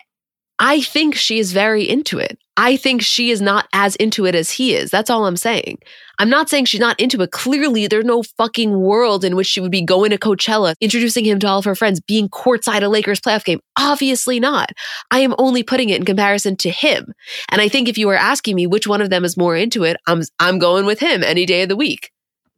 [0.59, 2.37] I think she is very into it.
[2.57, 4.91] I think she is not as into it as he is.
[4.91, 5.77] That's all I'm saying.
[6.19, 7.31] I'm not saying she's not into it.
[7.31, 11.39] Clearly, there's no fucking world in which she would be going to Coachella, introducing him
[11.39, 13.61] to all of her friends, being courtside a Lakers playoff game.
[13.79, 14.71] Obviously not.
[15.09, 17.13] I am only putting it in comparison to him.
[17.49, 19.85] And I think if you were asking me which one of them is more into
[19.85, 22.11] it, I'm I'm going with him any day of the week.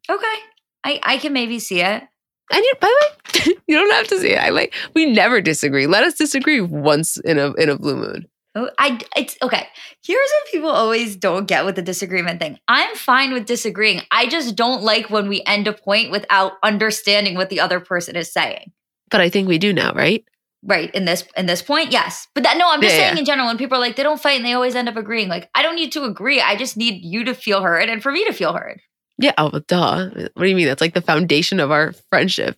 [0.09, 0.37] Okay.
[0.83, 2.03] I, I can maybe see it.
[2.51, 4.39] And you, by the way, you don't have to see it.
[4.39, 5.87] I like we never disagree.
[5.87, 8.27] Let us disagree once in a in a blue moon.
[8.53, 9.67] Oh, I it's okay.
[10.03, 12.59] Here's what people always don't get with the disagreement thing.
[12.67, 14.01] I'm fine with disagreeing.
[14.11, 18.17] I just don't like when we end a point without understanding what the other person
[18.17, 18.73] is saying.
[19.09, 20.25] But I think we do now, right?
[20.63, 22.27] Right in this in this point, yes.
[22.33, 23.19] But that no, I'm just yeah, saying yeah.
[23.19, 23.47] in general.
[23.47, 25.61] When people are like they don't fight and they always end up agreeing, like I
[25.61, 26.41] don't need to agree.
[26.41, 28.81] I just need you to feel heard and for me to feel heard.
[29.17, 29.33] Yeah.
[29.37, 30.09] Oh, duh.
[30.09, 30.67] What do you mean?
[30.67, 32.57] That's like the foundation of our friendship.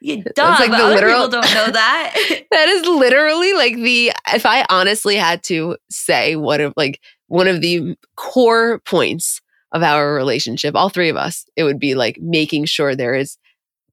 [0.00, 2.44] Yeah, duh, That's like the literal, people don't know that.
[2.50, 7.48] that is literally like the if I honestly had to say what of like one
[7.48, 9.40] of the core points
[9.72, 13.38] of our relationship, all three of us, it would be like making sure there is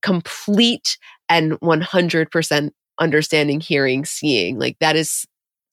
[0.02, 0.98] complete
[1.30, 4.60] and 100% understanding, hearing, seeing.
[4.60, 5.26] Like that is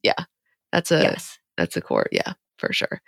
[0.03, 0.25] yeah.
[0.73, 1.39] That's a yes.
[1.57, 3.03] that's a core, yeah, for sure.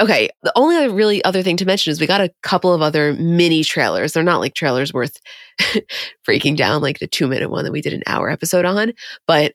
[0.00, 2.82] Okay, the only other really other thing to mention is we got a couple of
[2.82, 4.12] other mini trailers.
[4.12, 5.16] They're not like trailers worth
[6.24, 8.92] breaking down like the two minute one that we did an hour episode on.
[9.26, 9.54] But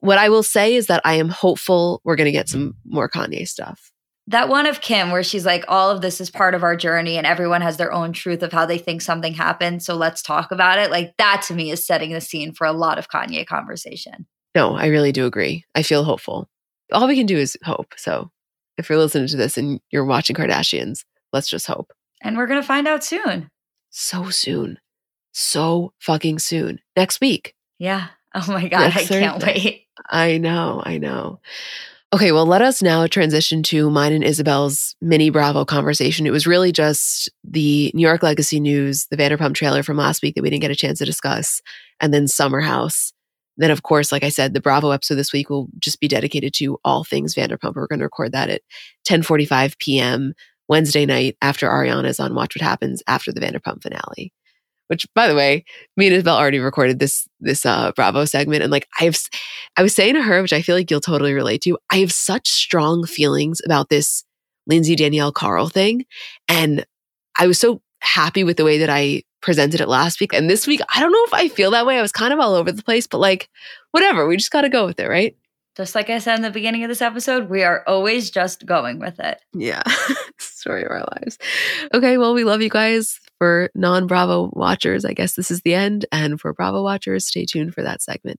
[0.00, 3.08] what I will say is that I am hopeful we're going to get some more
[3.08, 3.90] Kanye stuff.
[4.26, 7.16] That one of Kim, where she's like, all of this is part of our journey
[7.16, 9.82] and everyone has their own truth of how they think something happened.
[9.82, 10.90] So let's talk about it.
[10.90, 14.26] Like, that to me is setting the scene for a lot of Kanye conversation.
[14.54, 15.64] No, I really do agree.
[15.74, 16.48] I feel hopeful.
[16.92, 17.94] All we can do is hope.
[17.96, 18.30] So
[18.78, 21.92] if you're listening to this and you're watching Kardashians, let's just hope.
[22.22, 23.50] And we're going to find out soon.
[23.90, 24.78] So soon.
[25.32, 26.80] So fucking soon.
[26.96, 27.54] Next week.
[27.78, 28.08] Yeah.
[28.34, 28.80] Oh my God.
[28.80, 29.20] Next I Thursday.
[29.20, 29.86] can't wait.
[30.08, 30.82] I know.
[30.84, 31.40] I know.
[32.12, 36.28] Okay, well, let us now transition to mine and Isabel's mini Bravo conversation.
[36.28, 40.36] It was really just the New York Legacy news, the Vanderpump trailer from last week
[40.36, 41.60] that we didn't get a chance to discuss,
[42.00, 43.12] and then Summer House.
[43.56, 46.52] Then, of course, like I said, the Bravo episode this week will just be dedicated
[46.54, 47.74] to all things Vanderpump.
[47.74, 48.62] We're going to record that at
[49.08, 50.34] 10:45 p.m.
[50.68, 54.32] Wednesday night after Ariana's on Watch What Happens after the Vanderpump finale.
[54.88, 55.64] Which, by the way,
[55.96, 59.16] me and Isabel already recorded this this uh, Bravo segment, and like I have,
[59.76, 61.78] I was saying to her, which I feel like you'll totally relate to.
[61.90, 64.24] I have such strong feelings about this
[64.66, 66.04] Lindsay Danielle Carl thing,
[66.48, 66.84] and
[67.36, 70.32] I was so happy with the way that I presented it last week.
[70.32, 71.98] And this week, I don't know if I feel that way.
[71.98, 73.50] I was kind of all over the place, but like,
[73.90, 75.36] whatever, we just got to go with it, right?
[75.76, 79.00] Just like I said in the beginning of this episode, we are always just going
[79.00, 79.40] with it.
[79.52, 79.82] Yeah.
[80.38, 81.36] Story of our lives.
[81.92, 82.16] Okay.
[82.16, 83.20] Well, we love you guys.
[83.38, 86.06] For non Bravo watchers, I guess this is the end.
[86.10, 88.38] And for Bravo watchers, stay tuned for that segment.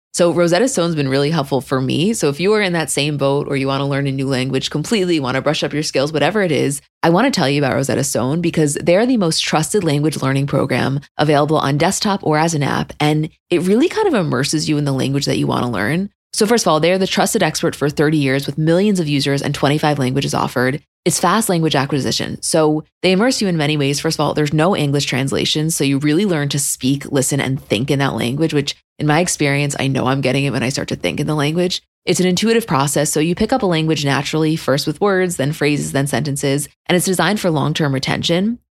[0.13, 2.13] So Rosetta Stone's been really helpful for me.
[2.13, 4.27] So if you are in that same boat or you want to learn a new
[4.27, 7.49] language completely, want to brush up your skills, whatever it is, I want to tell
[7.49, 12.19] you about Rosetta Stone because they're the most trusted language learning program available on desktop
[12.23, 12.91] or as an app.
[12.99, 16.09] And it really kind of immerses you in the language that you want to learn.
[16.33, 19.41] So, first of all, they're the trusted expert for 30 years with millions of users
[19.41, 20.81] and 25 languages offered.
[21.03, 22.39] It's fast language acquisition.
[22.43, 23.99] So, they immerse you in many ways.
[23.99, 25.71] First of all, there's no English translation.
[25.71, 29.19] So, you really learn to speak, listen, and think in that language, which in my
[29.19, 31.81] experience, I know I'm getting it when I start to think in the language.
[32.05, 33.11] It's an intuitive process.
[33.11, 36.95] So, you pick up a language naturally, first with words, then phrases, then sentences, and
[36.95, 38.59] it's designed for long term retention.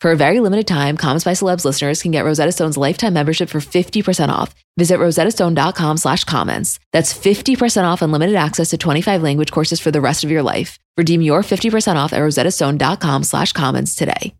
[0.00, 3.50] For a very limited time, Comments by Celebs listeners can get Rosetta Stone's lifetime membership
[3.50, 4.54] for 50% off.
[4.76, 6.78] Visit rosettastone.com slash comments.
[6.92, 10.78] That's 50% off unlimited access to 25 language courses for the rest of your life.
[10.96, 14.34] Redeem your 50% off at rosettastone.com slash comments today.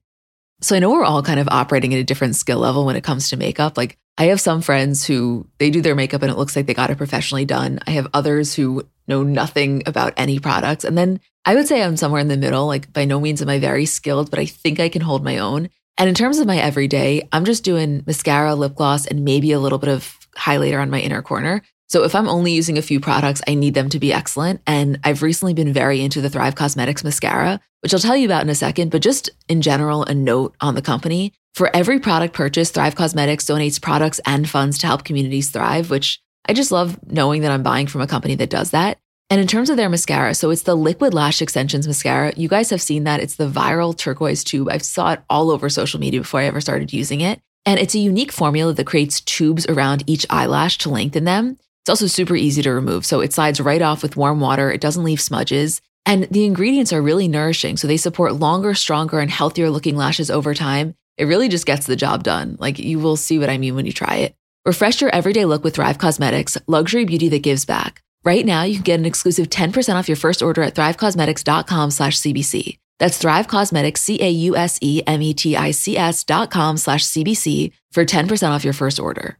[0.61, 3.05] So I know we're all kind of operating at a different skill level when it
[3.05, 3.77] comes to makeup.
[3.77, 6.75] Like I have some friends who they do their makeup and it looks like they
[6.75, 7.81] got it professionally done.
[7.85, 10.85] I have others who know nothing about any products.
[10.85, 12.67] And then I would say I'm somewhere in the middle.
[12.67, 15.39] Like, by no means am I very skilled, but I think I can hold my
[15.39, 15.71] own.
[15.97, 19.59] And in terms of my everyday, I'm just doing mascara, lip gloss, and maybe a
[19.59, 21.63] little bit of highlighter on my inner corner.
[21.89, 24.61] So if I'm only using a few products, I need them to be excellent.
[24.67, 28.43] And I've recently been very into the Thrive Causemetics mascara, which I'll tell you about
[28.43, 28.91] in a second.
[28.91, 31.33] But just in general, a note on the company.
[31.55, 36.21] For every product purchase, Thrive Causemetics donates products and funds to help communities thrive, which
[36.47, 38.99] I just love knowing that I'm buying from a company that does that.
[39.31, 42.33] And in terms of their mascara, so it's the Liquid Lash Extensions mascara.
[42.37, 43.21] You guys have seen that.
[43.21, 44.71] It's the viral turquoise tube.
[44.71, 47.41] I saw it all over social media before I ever started using it.
[47.67, 51.59] And it's a unique formula that creates tubes around each eyelash to lengthen them.
[51.83, 53.05] It's also super easy to remove.
[53.05, 54.71] So it slides right off with warm water.
[54.71, 55.83] It doesn't leave smudges.
[56.07, 57.77] And the ingredients are really nourishing.
[57.77, 60.95] So they support longer, stronger, and healthier looking lashes over time.
[61.19, 62.57] It really just gets the job done.
[62.59, 64.35] Like you will see what I mean when you try it.
[64.69, 68.03] Refresh your everyday look with Thrive Causemetics, luxury beauty that gives back.
[68.23, 72.21] Right now, you can get an exclusive 10% off your first order at thrivecausemetics.com slash
[72.21, 72.77] CBC.
[72.99, 79.39] That's Thrive Causemetics, C-A-U-S-E-M-E-T-I-C-S dot com slash CBC for 10% off your first order.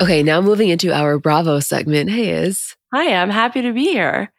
[0.00, 2.10] Okay, now moving into our Bravo segment.
[2.10, 2.74] Hey, Iz.
[2.92, 4.32] Hi, I'm happy to be here.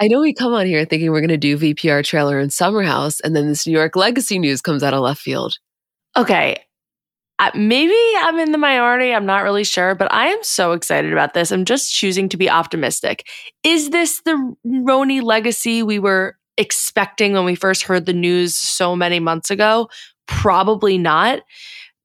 [0.00, 2.82] I know we come on here thinking we're going to do VPR trailer in Summer
[2.82, 5.58] House, and then this New York Legacy news comes out of left field.
[6.16, 6.58] Okay,
[7.54, 9.12] maybe I'm in the minority.
[9.12, 11.50] I'm not really sure, but I am so excited about this.
[11.52, 13.26] I'm just choosing to be optimistic.
[13.62, 18.96] Is this the RHONY legacy we were expecting when we first heard the news so
[18.96, 19.88] many months ago?
[20.26, 21.40] Probably not.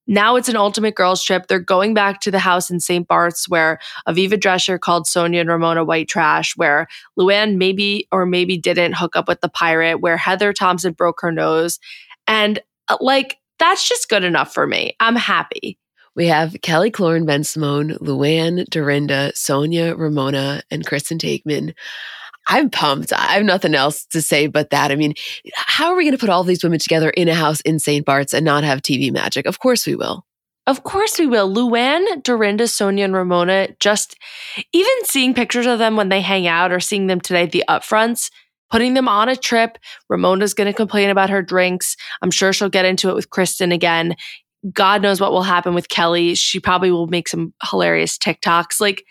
[0.05, 1.47] Now it's an ultimate girls trip.
[1.47, 3.07] They're going back to the house in St.
[3.07, 6.87] Bart's where Aviva Drescher called Sonja and Ramona white trash, where
[7.17, 11.31] Luann maybe or maybe didn't hook up with the pirate, where Heather Thomson broke her
[11.31, 11.79] nose.
[12.27, 14.93] And uh, like that's just good enough for me.
[14.99, 15.77] I'm happy.
[16.15, 21.73] We have Kelly Killoren, Bensimon, Luann, Dorinda, Sonja, Ramona, and Kristen Taekman.
[22.47, 23.13] I'm pumped.
[23.13, 24.91] I have nothing else to say but that.
[24.91, 25.13] I mean,
[25.55, 28.05] how are we going to put all these women together in a house in St.
[28.05, 29.45] Bart's and not have TV magic?
[29.45, 30.25] Of course we will.
[30.67, 31.49] Of course we will.
[31.53, 34.17] Luann, Dorinda, Sonja, and Ramona, just
[34.73, 37.63] even seeing pictures of them when they hang out or seeing them today at the
[37.69, 38.29] upfronts,
[38.73, 39.77] putting them on a trip.
[40.09, 41.95] Ramona's going to complain about her drinks.
[42.23, 44.15] I'm sure she'll get into it with Kristen again.
[44.73, 46.33] God knows what will happen with Kelly.
[46.33, 48.81] She probably will make some hilarious TikToks.
[48.81, 49.05] Like,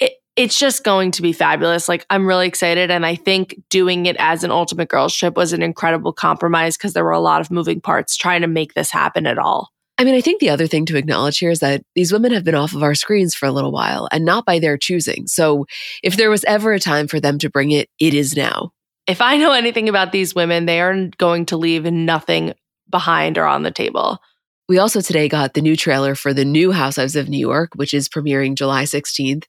[0.00, 1.88] it, it's just going to be fabulous.
[1.88, 2.90] Like, I'm really excited.
[2.90, 6.92] And I think doing it as an Ultimate Girls trip was an incredible compromise because
[6.92, 9.70] there were a lot of moving parts trying to make this happen at all.
[10.00, 12.42] I mean, I think the other thing to acknowledge here is that these women have
[12.42, 15.26] been off of our screens for a little while and not by their choosing.
[15.26, 15.66] So
[16.02, 18.72] if there was ever a time for them to bring it, it is now
[19.10, 22.54] if I know anything about these women, they are going to leave nothing
[22.88, 24.20] behind or on the table.
[24.68, 27.92] We also today got the new trailer for the new Housewives of New York, which
[27.92, 29.46] is premiering July 16th.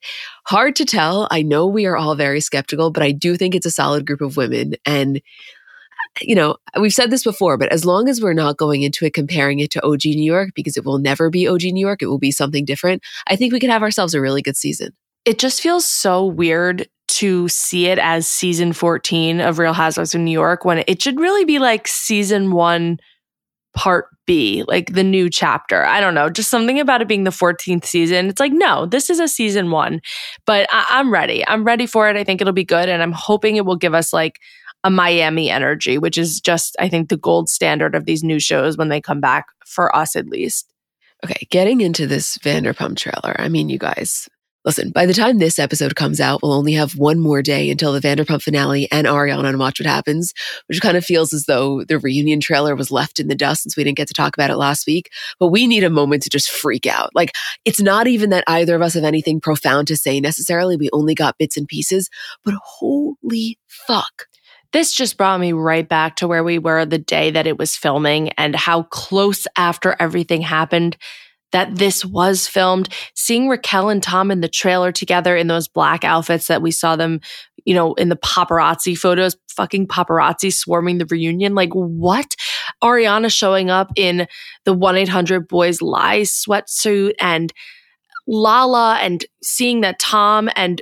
[0.48, 1.28] Hard to tell.
[1.30, 4.22] I know we are all very skeptical, but I do think it's a solid group
[4.22, 4.74] of women.
[4.84, 5.22] And,
[6.22, 9.14] you know, we've said this before, but as long as we're not going into it
[9.14, 12.08] comparing it to OG New York, because it will never be OG New York, it
[12.08, 14.94] will be something different, I think we can have ourselves a really good season.
[15.24, 20.22] It just feels so weird to see it as season 14 of Real Housewives of
[20.22, 23.00] New York when it should really be like season one,
[23.76, 25.86] part B, like the new chapter.
[25.86, 28.28] I don't know, just something about it being the 14th season.
[28.28, 30.02] It's like, no, this is a season one,
[30.46, 31.46] but I- am ready.
[31.48, 32.16] I'm ready for it.
[32.16, 32.90] I think it'll be good.
[32.90, 34.40] And I'm hoping it will give us like
[34.84, 38.78] a Miami energy, which is just, I think, the gold standard of these new shows
[38.78, 40.72] when they come back, for us at least.
[41.24, 43.36] Okay, getting into this Vanderpump trailer.
[43.40, 44.28] I mean, you guys,
[44.64, 47.94] Listen, by the time this episode comes out, we'll only have one more day until
[47.94, 50.34] the Vanderpump finale and Ariana and Watch What Happens,
[50.68, 53.76] which kind of feels as though the reunion trailer was left in the dust since
[53.76, 55.10] we didn't get to talk about it last week.
[55.40, 57.10] But we need a moment to just freak out.
[57.16, 57.32] Like,
[57.66, 60.78] it's not even that either of us have anything profound to say necessarily.
[60.78, 62.10] We only got bits and pieces,
[62.44, 64.28] but holy fuck.
[64.74, 67.76] This just brought me right back to where we were the day that it was
[67.76, 70.98] filming and how close after everything happened
[71.52, 72.90] that this was filmed.
[73.16, 76.96] Seeing Raquel and Tom in the trailer together in those black outfits that we saw
[76.96, 77.20] them,
[77.66, 81.56] you know, in the paparazzi photos, fucking paparazzi swarming the reunion.
[81.56, 82.36] Like, what?
[82.84, 84.28] Ariana showing up in
[84.66, 87.54] the 1 800 Boys Lies sweatsuit and
[88.28, 90.82] Lala and seeing that Tom and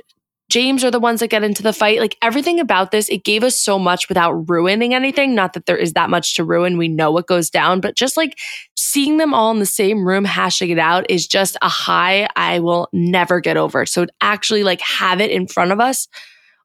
[0.50, 2.00] James are the ones that get into the fight.
[2.00, 5.32] Like everything about this, it gave us so much without ruining anything.
[5.34, 6.76] Not that there is that much to ruin.
[6.76, 8.36] We know what goes down, but just like
[8.76, 12.58] seeing them all in the same room hashing it out is just a high I
[12.58, 13.86] will never get over.
[13.86, 16.08] So actually like have it in front of us,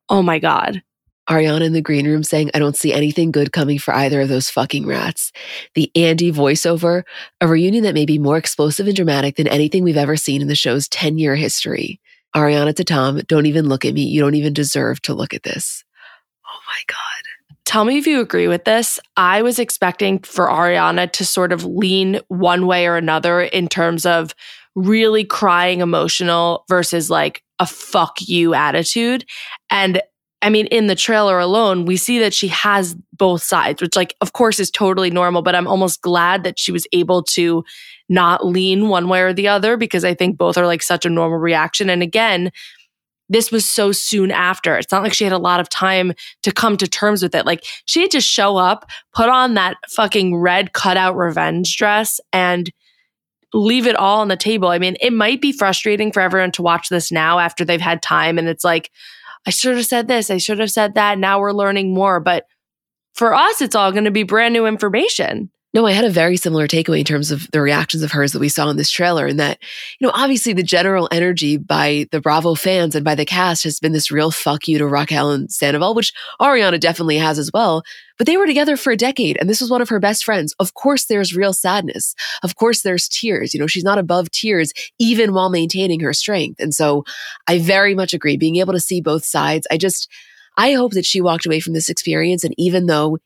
[0.10, 0.82] oh my God.
[1.30, 4.30] Ariana in the green room saying, I don't see anything good coming for either of
[4.30, 5.32] those fucking rats.
[5.74, 7.04] The Andy voiceover,
[7.42, 10.48] a reunion that may be more explosive and dramatic than anything we've ever seen in
[10.48, 12.00] the show's 10 year history.
[12.36, 14.04] Ariana to Tom, don't even look at me.
[14.04, 15.84] You don't even deserve to look at this.
[16.46, 17.00] Oh my God.
[17.66, 19.00] Tell me if you agree with this.
[19.18, 24.06] I was expecting for Ariana to sort of lean one way or another in terms
[24.06, 24.36] of
[24.76, 29.26] really crying emotional versus like a fuck you attitude.
[29.70, 30.02] And
[30.42, 34.16] I mean, in the trailer alone, we see that she has both sides, which, like,
[34.22, 35.42] of course, is totally normal.
[35.42, 37.64] But I'm almost glad that she was able to
[38.10, 41.10] not lean one way or the other because I think both are like such a
[41.10, 41.90] normal reaction.
[41.90, 42.52] And again,
[43.30, 44.78] this was so soon after.
[44.78, 47.46] It's not like she had a lot of time to come to terms with it.
[47.46, 52.72] Like she had to show up, put on that fucking red cutout revenge dress and
[53.54, 54.68] leave it all on the table.
[54.68, 58.02] I mean, it might be frustrating for everyone to watch this now after they've had
[58.02, 58.92] time and it's like,
[59.48, 61.18] I should have said this, I should have said that.
[61.18, 62.20] Now we're learning more.
[62.20, 62.46] But
[63.14, 65.50] for us, it's all going to be brand new information.
[65.76, 68.40] No, I had a very similar takeaway in terms of the reactions of hers that
[68.40, 69.28] we saw in this trailer.
[69.28, 69.60] And that,
[70.00, 73.82] you know, obviously the general energy by the Bravo fans and by the cast has
[73.82, 77.84] been this real fuck you to Raquel and Sandoval, which Ariana definitely has as well.
[78.18, 80.56] But they were together for a decade and this was one of her best friends.
[80.60, 82.16] Of course, there's real sadness.
[82.42, 83.54] Of course, there's tears.
[83.54, 86.62] You know, she's not above tears, even while maintaining her strength.
[86.62, 87.04] And so
[87.50, 88.38] I very much agree.
[88.38, 90.08] Being able to see both sides, I just,
[90.56, 92.46] I hope that she walked away from this experience.
[92.46, 93.18] And even though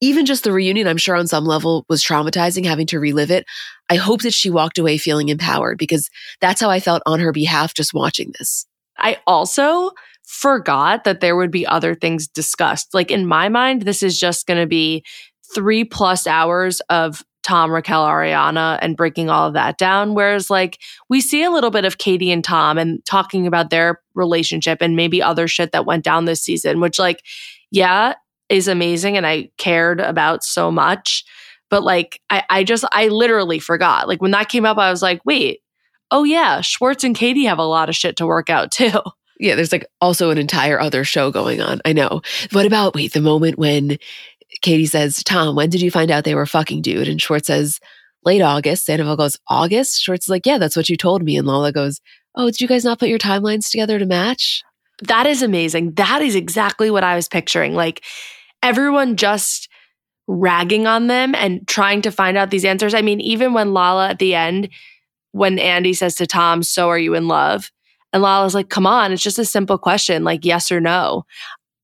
[0.00, 3.44] even just the reunion, I'm sure on some level was traumatizing having to relive it.
[3.88, 6.08] I hope that she walked away feeling empowered because
[6.40, 8.66] that's how I felt on her behalf just watching this.
[8.98, 9.90] I also
[10.24, 12.94] forgot that there would be other things discussed.
[12.94, 15.04] Like in my mind, this is just going to be
[15.54, 20.14] three plus hours of Tom, Raquel, Ariana, and breaking all of that down.
[20.14, 20.78] Whereas, like,
[21.08, 24.94] we see a little bit of Katie and Tom and talking about their relationship and
[24.94, 27.24] maybe other shit that went down this season, which, like,
[27.70, 28.14] yeah,
[28.50, 31.24] is amazing and I cared about so much.
[31.70, 34.08] But like, I, I just, I literally forgot.
[34.08, 35.60] Like, when that came up, I was like, wait,
[36.10, 39.00] oh yeah, Schwartz and Katie have a lot of shit to work out too.
[39.38, 41.80] Yeah, there's like also an entire other show going on.
[41.86, 42.20] I know.
[42.52, 43.96] What about, wait, the moment when
[44.60, 47.08] Katie says, Tom, when did you find out they were fucking dude?
[47.08, 47.80] And Schwartz says,
[48.24, 48.84] late August.
[48.84, 50.02] Sandoval goes, August?
[50.02, 51.36] Schwartz is like, yeah, that's what you told me.
[51.38, 52.00] And Lala goes,
[52.34, 54.62] oh, did you guys not put your timelines together to match?
[55.02, 55.94] That is amazing.
[55.94, 57.74] That is exactly what I was picturing.
[57.74, 58.04] Like,
[58.62, 59.68] everyone just
[60.26, 62.94] ragging on them and trying to find out these answers.
[62.94, 64.68] I mean, even when Lala at the end,
[65.32, 67.70] when Andy says to Tom, So are you in love?
[68.12, 71.24] And Lala's like, Come on, it's just a simple question, like yes or no.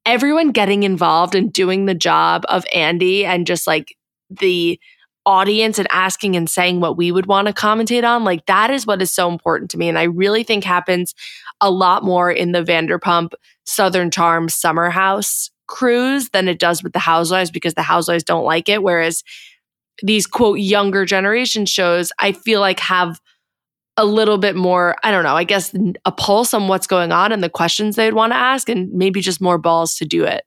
[0.05, 3.97] Everyone getting involved and doing the job of Andy and just like
[4.31, 4.79] the
[5.25, 8.87] audience and asking and saying what we would want to commentate on, like that is
[8.87, 9.89] what is so important to me.
[9.89, 11.15] And I really think happens
[11.61, 13.33] a lot more in the Vanderpump
[13.65, 18.45] Southern Charm Summer House cruise than it does with the housewives because the housewives don't
[18.45, 18.83] like it.
[18.83, 19.23] Whereas
[20.03, 23.21] these quote younger generation shows, I feel like have
[23.97, 27.33] a little bit more, I don't know, I guess a pulse on what's going on
[27.33, 30.45] and the questions they'd want to ask and maybe just more balls to do it.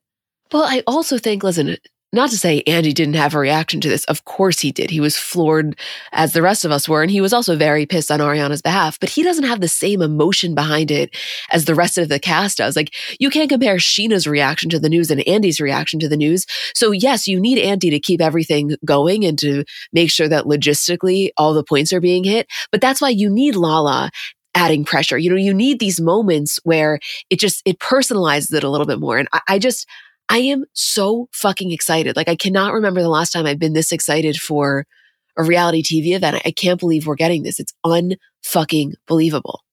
[0.52, 1.78] Well, I also think, listen,
[2.12, 4.04] not to say Andy didn't have a reaction to this.
[4.06, 4.90] Of course he did.
[4.90, 5.78] He was floored
[6.12, 7.02] as the rest of us were.
[7.02, 10.02] And he was also very pissed on Ariana's behalf, but he doesn't have the same
[10.02, 11.16] emotion behind it
[11.52, 12.76] as the rest of the cast does.
[12.76, 16.46] Like you can't compare Scheana's reaction to the news and Andy's reaction to the news.
[16.74, 21.30] So yes, you need Andy to keep everything going and to make sure that logistically
[21.38, 22.48] all the points are being hit.
[22.72, 24.10] But that's why you need Lala
[24.56, 25.18] adding pressure.
[25.18, 27.00] You know, you need these moments where
[27.30, 29.18] it just, it personalizes it a little bit more.
[29.20, 29.88] And I, I just,
[30.30, 32.16] I am so fucking excited.
[32.16, 34.86] Like I cannot remember the last time I've been this excited for
[35.38, 36.42] a reality TV event.
[36.46, 37.60] I can't believe we're getting this.
[37.60, 39.64] It's unfucking believable.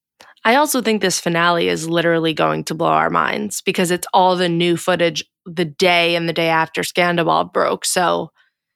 [0.45, 4.37] I also think this finale is literally going to blow our minds because it's all
[4.37, 7.85] the new footage the day and the day after Scandal broke.
[7.85, 8.31] So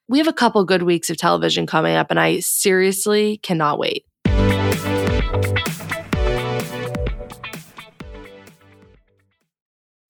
[0.09, 4.05] we have a couple good weeks of television coming up, and I seriously cannot wait.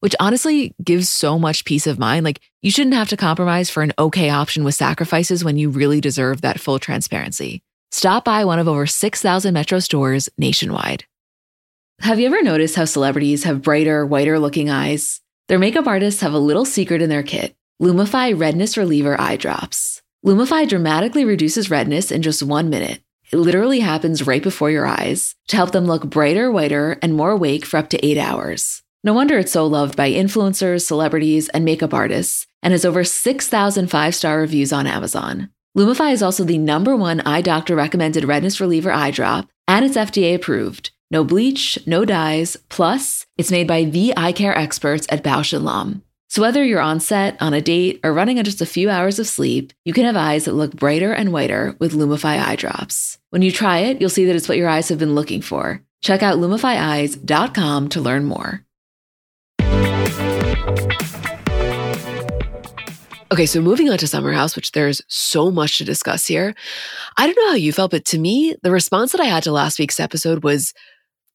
[0.00, 2.24] which honestly gives so much peace of mind.
[2.24, 6.00] Like you shouldn't have to compromise for an okay option with sacrifices when you really
[6.00, 7.62] deserve that full transparency.
[7.90, 11.04] Stop by one of over 6,000 Metro stores nationwide.
[12.00, 15.20] Have you ever noticed how celebrities have brighter, whiter looking eyes?
[15.48, 20.02] Their makeup artists have a little secret in their kit Lumify Redness Reliever Eye Drops.
[20.24, 23.00] Lumify dramatically reduces redness in just one minute.
[23.30, 27.30] It literally happens right before your eyes to help them look brighter, whiter, and more
[27.30, 28.82] awake for up to eight hours.
[29.04, 33.88] No wonder it's so loved by influencers, celebrities, and makeup artists, and has over 6,000
[33.88, 35.50] five star reviews on Amazon.
[35.76, 39.96] Lumify is also the number one eye doctor recommended redness reliever eye drop, and it's
[39.96, 40.90] FDA approved.
[41.10, 45.62] No bleach, no dyes, plus, it's made by the eye care experts at Bausch &
[45.62, 46.02] Lomb.
[46.28, 49.18] So whether you're on set, on a date, or running on just a few hours
[49.18, 53.18] of sleep, you can have eyes that look brighter and whiter with Lumify eye drops.
[53.30, 55.82] When you try it, you'll see that it's what your eyes have been looking for.
[56.02, 58.64] Check out lumifyeyes.com to learn more.
[63.30, 66.54] Okay, so moving on to Summer House, which there's so much to discuss here.
[67.18, 69.52] I don't know how you felt, but to me, the response that I had to
[69.52, 70.72] last week's episode was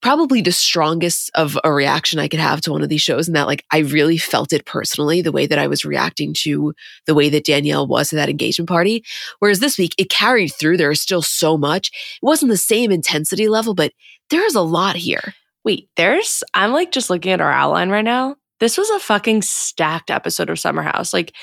[0.02, 3.28] probably the strongest of a reaction I could have to one of these shows.
[3.28, 6.74] And that, like, I really felt it personally, the way that I was reacting to
[7.06, 9.06] the way that Danielle was at that engagement party.
[9.38, 10.78] Whereas this week, it carried through.
[10.78, 11.90] There is still so much.
[11.90, 13.94] It wasn't the same intensity level, but
[14.32, 15.36] there is a lot here.
[15.64, 18.36] Wait, there's, I'm like just looking at our outline right now.
[18.60, 21.14] This was a fucking stacked episode of Summer House.
[21.14, 21.34] Like,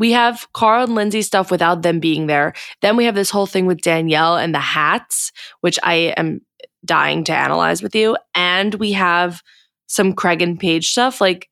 [0.00, 2.54] we have Carl and Lindsay stuff without them being there.
[2.80, 5.30] Then we have this whole thing with Danielle and the hats,
[5.60, 6.40] which I am
[6.84, 8.16] dying to analyze with you.
[8.34, 9.42] And we have
[9.86, 11.20] some Craig and Paige stuff.
[11.20, 11.50] Like,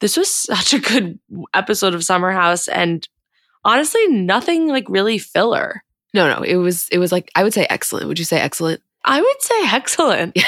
[0.00, 1.18] this was such a good
[1.54, 2.68] episode of Summer House.
[2.68, 3.08] And
[3.64, 5.82] honestly, nothing like really filler.
[6.12, 8.08] No, no, it was, it was like, I would say excellent.
[8.08, 8.82] Would you say excellent?
[9.06, 10.38] I would say excellent.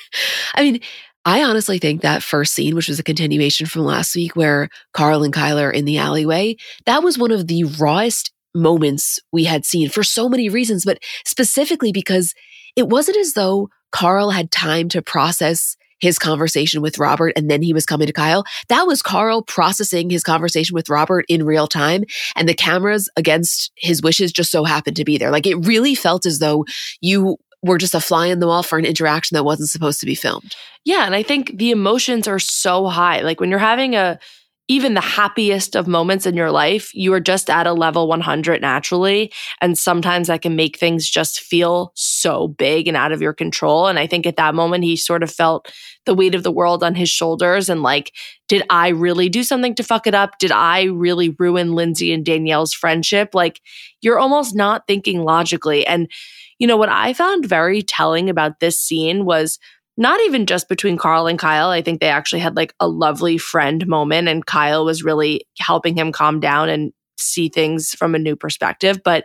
[0.54, 0.80] I mean,
[1.24, 5.22] I honestly think that first scene, which was a continuation from last week where Carl
[5.22, 9.64] and Kyle are in the alleyway, that was one of the rawest moments we had
[9.64, 12.34] seen for so many reasons, but specifically because
[12.76, 17.62] it wasn't as though Carl had time to process his conversation with Robert and then
[17.62, 18.44] he was coming to Kyle.
[18.68, 22.04] That was Carl processing his conversation with Robert in real time.
[22.36, 25.30] And the cameras against his wishes just so happened to be there.
[25.30, 26.66] Like it really felt as though
[27.00, 30.06] you were just a fly in the wall for an interaction that wasn't supposed to
[30.06, 30.54] be filmed.
[30.84, 31.06] Yeah.
[31.06, 33.20] And I think the emotions are so high.
[33.22, 34.18] Like when you're having a,
[34.66, 38.62] even the happiest of moments in your life, you are just at a level 100
[38.62, 39.30] naturally.
[39.60, 43.86] And sometimes that can make things just feel so big and out of your control.
[43.86, 45.70] And I think at that moment, he sort of felt
[46.06, 47.68] the weight of the world on his shoulders.
[47.68, 48.12] And like,
[48.48, 50.38] did I really do something to fuck it up?
[50.38, 53.34] Did I really ruin Lindsay and Danielle's friendship?
[53.34, 53.60] Like,
[54.00, 55.86] you're almost not thinking logically.
[55.86, 56.10] And
[56.58, 59.58] you know, what I found very telling about this scene was
[59.96, 61.68] not even just between Carl and Kyle.
[61.68, 65.96] I think they actually had like a lovely friend moment, and Kyle was really helping
[65.96, 69.00] him calm down and see things from a new perspective.
[69.04, 69.24] But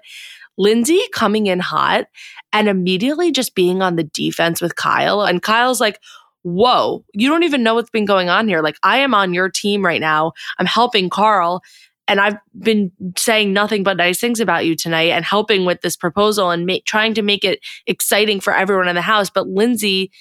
[0.58, 2.06] Lindsay coming in hot
[2.52, 5.22] and immediately just being on the defense with Kyle.
[5.22, 6.00] And Kyle's like,
[6.44, 8.62] whoa, you don't even know what's been going on here.
[8.62, 10.34] Like, I am on your team right now.
[10.58, 11.62] I'm helping Carl.
[12.10, 15.96] And I've been saying nothing but nice things about you tonight and helping with this
[15.96, 19.30] proposal and trying to make it exciting for everyone in the house.
[19.30, 20.12] But Lindsay,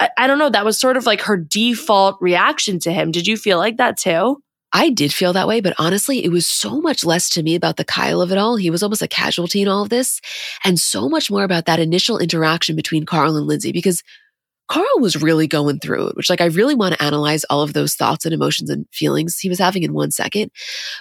[0.00, 3.10] I, I don't know, that was sort of like her default reaction to him.
[3.10, 4.42] Did you feel like that too?
[4.72, 7.76] I did feel that way, but honestly, it was so much less to me about
[7.76, 8.56] the Kyle of it all.
[8.56, 10.20] He was almost a casualty in all of this,
[10.64, 14.02] and so much more about that initial interaction between Carl and Lindsay because
[14.68, 17.72] Carl was really going through it, which like I really want to analyze all of
[17.72, 20.50] those thoughts and emotions and feelings he was having in one second.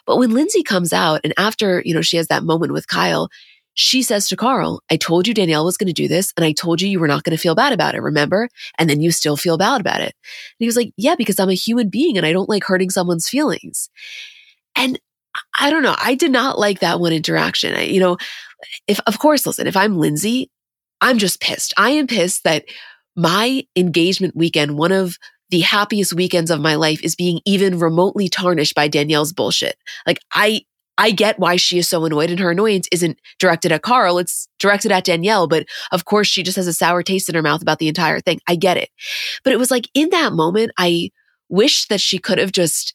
[0.06, 3.30] But when Lindsay comes out and after, you know, she has that moment with Kyle,
[3.74, 6.52] she says to Carl, I told you Danielle was going to do this and I
[6.52, 8.50] told you you were not going to feel bad about it, remember?
[8.80, 10.16] And then you still feel bad about it.
[10.16, 12.90] And he was like, yeah, because I'm a human being and I don't like hurting
[12.90, 13.90] someone's feelings.
[14.76, 15.00] And
[15.60, 15.96] I don't know.
[15.96, 17.76] I did not like that one interaction.
[17.76, 18.18] I, you know,
[18.88, 20.50] if, of course, listen, if I'm Lindsay,
[21.02, 21.74] I'm just pissed.
[21.78, 22.66] I am pissed that
[23.18, 25.18] my engagement weekend, one of
[25.50, 29.78] the happiest weekends of my life is being even remotely tarnished by Danielle's bullshit.
[30.06, 30.62] Like I,
[30.98, 34.20] I get why she is so annoyed and her annoyance isn't directed at Carl.
[34.20, 35.48] It's directed at Danielle.
[35.48, 38.20] But of course she just has a sour taste in her mouth about the entire
[38.20, 38.40] thing.
[38.48, 38.90] I get it.
[39.44, 41.12] But it was like in that moment, I
[41.50, 42.94] wish that she could have just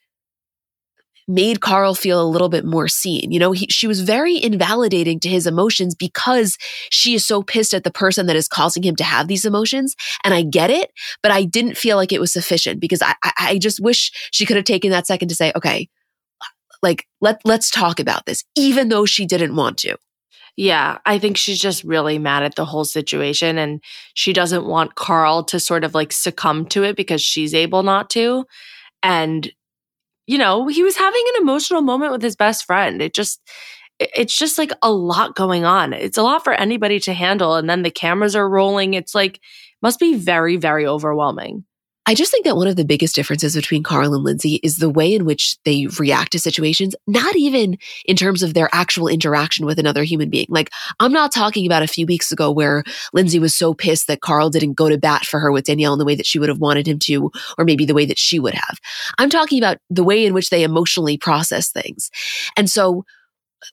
[1.28, 3.30] made Carl feel a little bit more seen.
[3.30, 6.58] You know, he, she was very invalidating to his emotions because
[6.90, 9.94] she is so pissed at the person that is causing him to have these emotions.
[10.24, 10.92] And I get it,
[11.22, 14.46] but I didn't feel like it was sufficient because I, I, I just wish she
[14.46, 15.88] could have taken that second to say, okay,
[16.82, 19.96] like let let's talk about this, even though she didn't want to.
[20.56, 24.96] Yeah, I think she's just really mad at the whole situation and she doesn't want
[24.96, 28.44] Carl to sort of like succumb to it because she's able not to.
[29.02, 29.50] And
[30.26, 33.02] you know, he was having an emotional moment with his best friend.
[33.02, 33.40] It just,
[33.98, 35.92] it's just like a lot going on.
[35.92, 37.54] It's a lot for anybody to handle.
[37.54, 38.94] And then the cameras are rolling.
[38.94, 39.40] It's like,
[39.82, 41.64] must be very, very overwhelming.
[42.06, 44.90] I just think that one of the biggest differences between Carl and Lindsay is the
[44.90, 49.66] way in which they react to situations, not even in terms of their actual interaction
[49.66, 50.46] with another human being.
[50.48, 52.82] Like, I'm not talking about a few weeks ago where
[53.12, 56.00] Lindsay was so pissed that Carl didn't go to bat for her with Danielle in
[56.00, 58.40] the way that she would have wanted him to, or maybe the way that she
[58.40, 58.78] would have.
[59.18, 62.10] I'm talking about the way in which they emotionally process things.
[62.56, 63.04] And so,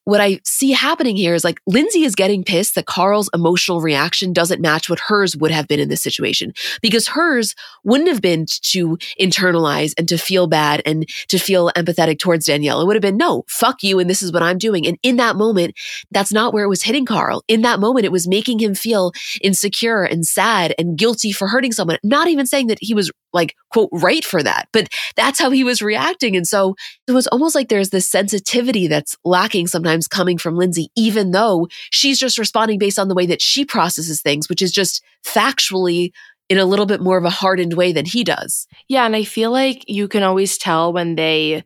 [0.05, 4.33] what I see happening here is like Lindsay is getting pissed that Carl's emotional reaction
[4.33, 8.45] doesn't match what hers would have been in this situation because hers wouldn't have been
[8.63, 12.81] to internalize and to feel bad and to feel empathetic towards Danielle.
[12.81, 13.99] It would have been, no, fuck you.
[13.99, 14.85] And this is what I'm doing.
[14.87, 15.75] And in that moment,
[16.11, 17.43] that's not where it was hitting Carl.
[17.47, 19.11] In that moment, it was making him feel
[19.41, 21.97] insecure and sad and guilty for hurting someone.
[22.03, 25.63] Not even saying that he was like, quote, right for that, but that's how he
[25.63, 26.35] was reacting.
[26.35, 26.75] And so
[27.07, 31.67] it was almost like there's this sensitivity that's lacking sometimes coming from Lindsay, even though
[31.91, 36.11] she's just responding based on the way that she processes things, which is just factually
[36.49, 38.67] in a little bit more of a hardened way than he does.
[38.87, 39.05] Yeah.
[39.05, 41.63] And I feel like you can always tell when they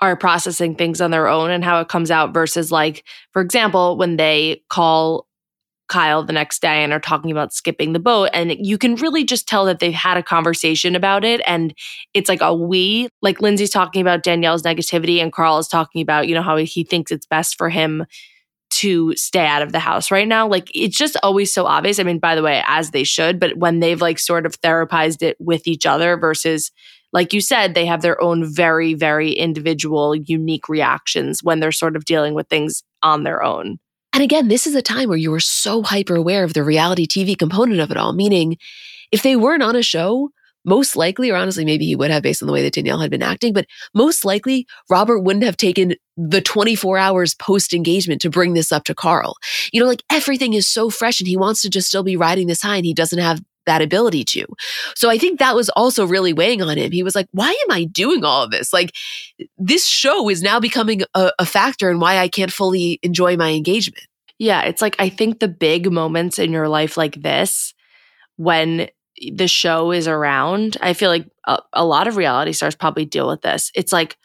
[0.00, 3.96] are processing things on their own and how it comes out versus like, for example,
[3.96, 5.26] when they call
[5.88, 8.30] Kyle the next day and are talking about skipping the boat.
[8.32, 11.40] And you can really just tell that they've had a conversation about it.
[11.46, 11.74] And
[12.14, 16.28] it's like a we, like Lindsay's talking about Danielle's negativity and Carl is talking about,
[16.28, 18.06] you know, how he thinks it's best for him
[18.70, 20.46] to stay out of the house right now.
[20.46, 21.98] Like it's just always so obvious.
[21.98, 25.22] I mean, by the way, as they should, but when they've like sort of therapized
[25.22, 26.70] it with each other versus
[27.12, 31.96] like you said, they have their own very, very individual, unique reactions when they're sort
[31.96, 33.78] of dealing with things on their own.
[34.12, 37.06] And again, this is a time where you were so hyper aware of the reality
[37.06, 38.56] TV component of it all, meaning
[39.12, 40.30] if they weren't on a show,
[40.64, 43.10] most likely, or honestly, maybe he would have based on the way that Danielle had
[43.10, 48.30] been acting, but most likely Robert wouldn't have taken the 24 hours post engagement to
[48.30, 49.36] bring this up to Carl.
[49.72, 52.48] You know, like everything is so fresh and he wants to just still be riding
[52.48, 54.46] this high and he doesn't have that ability to.
[54.96, 56.90] So I think that was also really weighing on him.
[56.90, 58.72] He was like, why am I doing all of this?
[58.72, 58.92] Like,
[59.56, 63.50] this show is now becoming a, a factor in why I can't fully enjoy my
[63.50, 64.04] engagement.
[64.38, 67.74] Yeah, it's like I think the big moments in your life like this,
[68.36, 68.88] when
[69.32, 73.28] the show is around, I feel like a, a lot of reality stars probably deal
[73.28, 73.72] with this.
[73.74, 74.16] It's like,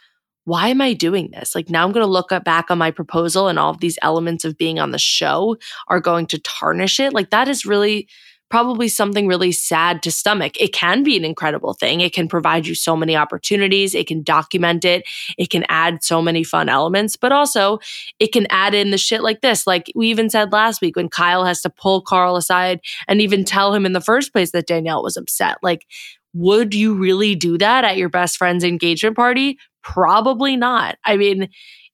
[0.45, 1.55] why am I doing this?
[1.55, 4.45] Like now I'm going to look back on my proposal and all of these elements
[4.45, 7.13] of being on the show are going to tarnish it.
[7.13, 8.07] Like that is really
[8.53, 10.55] probably something really sad to stomach.
[10.61, 12.01] It can be an incredible thing.
[12.01, 13.95] It can provide you so many opportunities.
[13.95, 15.05] It can document it.
[15.39, 17.79] It can add so many fun elements, but also
[18.19, 19.65] it can add in the shit like this.
[19.65, 23.43] Like we even said last week when Kyle has to pull Carl aside and even
[23.43, 25.57] tell him in the first place that Danielle was upset.
[25.63, 25.87] Like,
[26.35, 29.57] would you really do that at your best friend's engagement party?
[29.81, 30.99] Probably not.
[31.03, 31.49] I mean,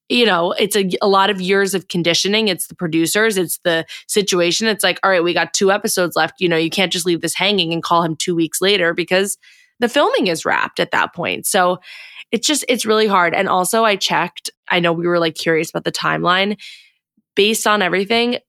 [0.10, 2.48] you know, it's a, a lot of years of conditioning.
[2.48, 4.68] It's the producers, it's the situation.
[4.68, 6.42] It's like, all right, we got two episodes left.
[6.42, 9.38] You know, you can't just leave this hanging and call him two weeks later because
[9.80, 11.46] the filming is wrapped at that point.
[11.46, 11.80] So
[12.32, 13.34] it's just, it's really hard.
[13.34, 16.58] And also, I checked, I know we were like curious about the timeline.
[17.36, 18.40] Based on everything,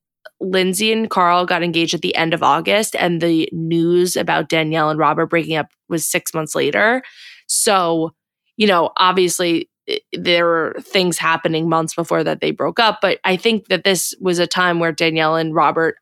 [0.40, 4.90] Lindsay and Carl got engaged at the end of August, and the news about Danielle
[4.90, 7.02] and Robert breaking up was six months later.
[7.46, 8.12] So,
[8.56, 9.69] you know, obviously
[10.12, 13.00] there were things happening months before that they broke up.
[13.00, 15.96] But I think that this was a time where Danielle and Robert,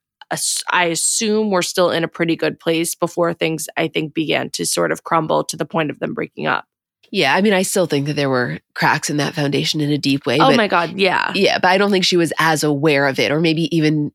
[0.70, 4.66] I assume, were still in a pretty good place before things, I think, began to
[4.66, 6.66] sort of crumble to the point of them breaking up.
[7.10, 9.98] Yeah, I mean, I still think that there were cracks in that foundation in a
[9.98, 10.38] deep way.
[10.40, 11.32] Oh my God, yeah.
[11.34, 14.12] Yeah, but I don't think she was as aware of it or maybe even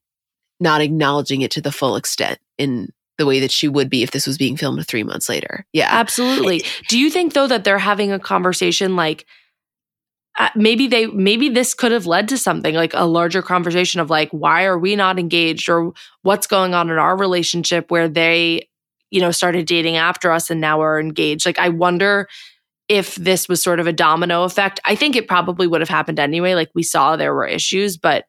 [0.59, 4.11] not acknowledging it to the full extent in the way that she would be if
[4.11, 5.65] this was being filmed three months later.
[5.73, 5.87] Yeah.
[5.89, 6.63] Absolutely.
[6.87, 9.25] Do you think, though, that they're having a conversation like,
[10.39, 14.09] uh, maybe they maybe this could have led to something like a larger conversation of
[14.09, 18.67] like why are we not engaged or what's going on in our relationship where they
[19.11, 22.27] you know started dating after us and now are engaged like i wonder
[22.89, 26.19] if this was sort of a domino effect i think it probably would have happened
[26.19, 28.25] anyway like we saw there were issues but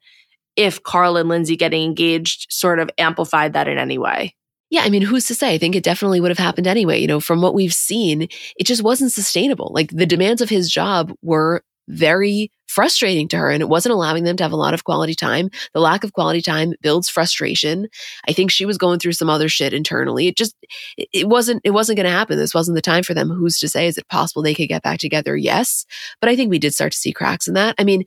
[0.56, 4.34] if carl and lindsay getting engaged sort of amplified that in any way
[4.70, 5.54] yeah, I mean, who's to say?
[5.54, 6.98] I think it definitely would have happened anyway.
[6.98, 8.22] You know, from what we've seen,
[8.56, 9.70] it just wasn't sustainable.
[9.72, 14.24] Like the demands of his job were very frustrating to her and it wasn't allowing
[14.24, 15.50] them to have a lot of quality time.
[15.74, 17.88] The lack of quality time builds frustration.
[18.28, 20.26] I think she was going through some other shit internally.
[20.26, 20.56] It just
[20.96, 22.36] it wasn't it wasn't going to happen.
[22.36, 23.28] This wasn't the time for them.
[23.28, 25.36] Who's to say is it possible they could get back together?
[25.36, 25.84] Yes.
[26.20, 27.74] But I think we did start to see cracks in that.
[27.78, 28.04] I mean,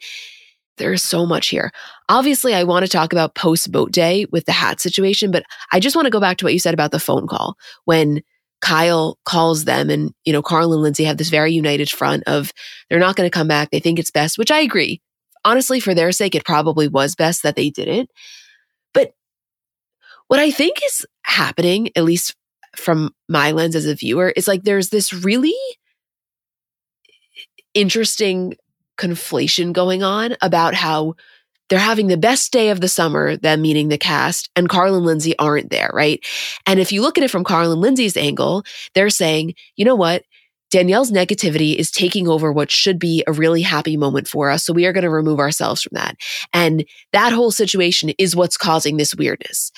[0.77, 1.71] there's so much here.
[2.09, 5.79] Obviously, I want to talk about post boat day with the hat situation, but I
[5.79, 8.21] just want to go back to what you said about the phone call when
[8.61, 12.51] Kyle calls them and, you know, Carl and Lindsay have this very united front of
[12.89, 13.69] they're not going to come back.
[13.69, 15.01] They think it's best, which I agree.
[15.45, 18.09] Honestly, for their sake, it probably was best that they didn't.
[18.93, 19.13] But
[20.27, 22.35] what I think is happening, at least
[22.75, 25.55] from my lens as a viewer, is like there's this really
[27.73, 28.55] interesting
[28.97, 31.13] conflation going on about how
[31.69, 35.05] they're having the best day of the summer, them meeting the cast, and Carl and
[35.05, 36.23] Lindsay aren't there, right?
[36.65, 38.63] And if you look at it from Carl and Lindsay's angle,
[38.93, 40.23] they're saying, you know what?
[40.69, 44.65] Danielle's negativity is taking over what should be a really happy moment for us.
[44.65, 46.17] So we are going to remove ourselves from that.
[46.53, 49.71] And that whole situation is what's causing this weirdness.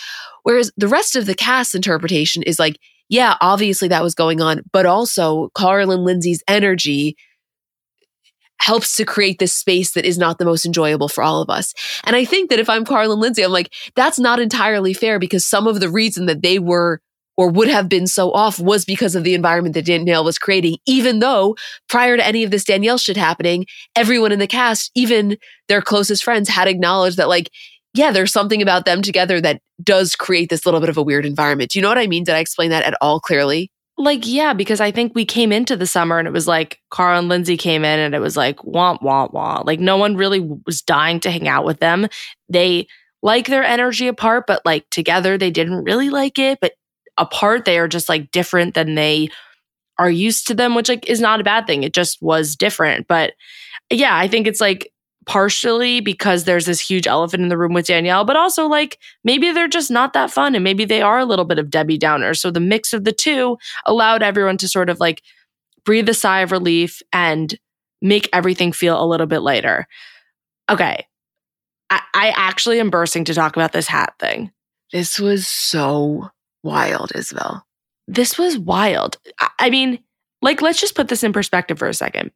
[0.43, 2.77] Whereas the rest of the cast interpretation is like,
[3.07, 7.15] yeah, obviously that was going on, but also Carl and Lindsay's energy
[8.61, 11.73] helps to create this space that is not the most enjoyable for all of us.
[12.03, 15.19] And I think that if I'm Carl and Lindsay, I'm like, that's not entirely fair
[15.19, 17.01] because some of the reason that they were
[17.39, 20.75] or would have been so off was because of the environment that Danielle was creating,
[20.85, 21.55] even though
[21.87, 25.37] prior to any of this Danielle shit happening, everyone in the cast, even
[25.69, 27.49] their closest friends, had acknowledged that, like,
[27.93, 31.25] yeah, there's something about them together that does create this little bit of a weird
[31.25, 31.71] environment.
[31.71, 32.25] Do you know what I mean?
[32.25, 33.71] Did I explain that at all clearly?
[33.99, 37.19] Like, yeah, because I think we came into the summer and it was like Carl
[37.19, 39.65] and Lindsay came in and it was like womp, womp, womp.
[39.65, 42.07] Like, no one really was dying to hang out with them.
[42.47, 42.87] They
[43.21, 46.59] like their energy apart, but like together, they didn't really like it.
[46.61, 46.73] But
[47.17, 49.29] apart, they are just like different than they
[49.97, 51.83] are used to them, which like is not a bad thing.
[51.83, 53.05] It just was different.
[53.05, 53.33] But
[53.89, 54.93] yeah, I think it's like
[55.29, 59.51] partially because there's this huge elephant in the room with Danielle, but also like maybe
[59.51, 62.33] they're just not that fun and maybe they are a little bit of Debbie Downer.
[62.33, 63.55] So the mix of the two
[63.85, 65.21] allowed everyone to sort of like
[65.85, 67.55] breathe a sigh of relief and
[68.01, 69.85] make everything feel a little bit lighter.
[70.67, 71.05] Okay.
[71.91, 74.49] I, I actually am bursting to talk about this hat thing.
[74.91, 76.31] This was so
[76.63, 77.67] wild, Isabel.
[78.07, 79.19] This was wild.
[79.39, 79.99] I, I mean,
[80.41, 82.31] like, let's just put this in perspective for a second.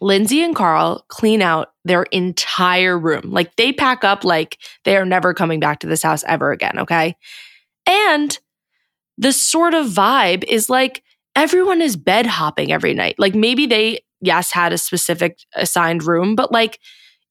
[0.00, 3.30] Lindsay and Carl clean out their entire room.
[3.30, 6.78] Like they pack up like they are never coming back to this house ever again.
[6.78, 7.16] Okay.
[7.86, 8.38] And
[9.18, 11.02] the sort of vibe is like
[11.36, 13.16] everyone is bed hopping every night.
[13.18, 16.78] Like maybe they, yes, had a specific assigned room, but like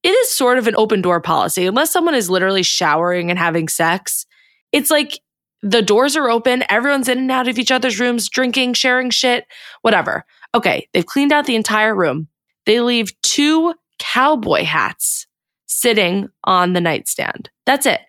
[0.04, 1.66] it is sort of an open door policy.
[1.66, 4.26] Unless someone is literally showering and having sex,
[4.72, 5.20] it's like
[5.62, 9.46] the doors are open, everyone's in and out of each other's rooms, drinking, sharing shit,
[9.82, 10.24] whatever.
[10.56, 12.28] Okay, they've cleaned out the entire room.
[12.70, 15.26] They leave two cowboy hats
[15.66, 17.50] sitting on the nightstand.
[17.66, 18.00] That's it.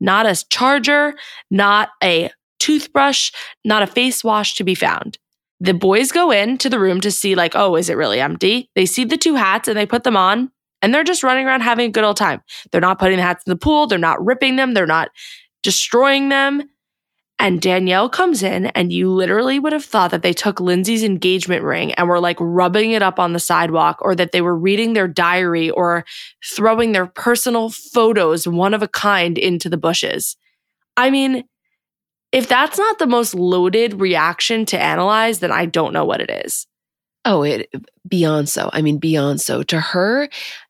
[0.00, 1.14] Not a charger,
[1.50, 2.28] not a
[2.58, 3.32] toothbrush,
[3.64, 5.16] not a face wash to be found.
[5.60, 8.68] The boys go into the room to see, like, oh, is it really empty?
[8.74, 10.50] They see the two hats and they put them on
[10.82, 12.42] and they're just running around having a good old time.
[12.72, 15.08] They're not putting the hats in the pool, they're not ripping them, they're not
[15.62, 16.64] destroying them.
[17.40, 21.64] And Danielle comes in, and you literally would have thought that they took Lindsay's engagement
[21.64, 24.92] ring and were like rubbing it up on the sidewalk, or that they were reading
[24.92, 26.04] their diary or
[26.54, 30.36] throwing their personal photos, one of a kind, into the bushes.
[30.98, 31.44] I mean,
[32.30, 36.30] if that's not the most loaded reaction to analyze, then I don't know what it
[36.44, 36.66] is.
[37.24, 37.70] Oh, it
[38.06, 38.68] beyond so.
[38.70, 39.62] I mean, beyond so.
[39.62, 40.28] To her,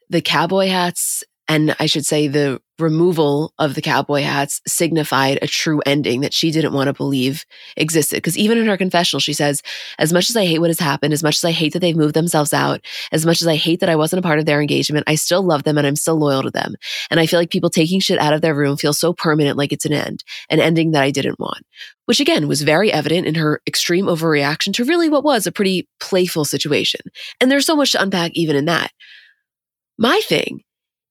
[0.08, 5.48] the cowboy hats and I should say the removal of the cowboy hats signified a
[5.48, 7.44] true ending that she didn't want to believe
[7.76, 8.18] existed.
[8.18, 9.60] Because even in her confessional, she says,
[9.98, 11.96] as much as I hate what has happened, as much as I hate that they've
[11.96, 12.80] moved themselves out,
[13.10, 15.42] as much as I hate that I wasn't a part of their engagement, I still
[15.42, 16.76] love them and I'm still loyal to them.
[17.10, 19.72] And I feel like people taking shit out of their room feel so permanent, like
[19.72, 21.66] it's an end, an ending that I didn't want.
[22.06, 25.88] Which again was very evident in her extreme overreaction to really what was a pretty
[25.98, 27.00] playful situation.
[27.40, 28.92] And there's so much to unpack even in that.
[29.98, 30.62] My thing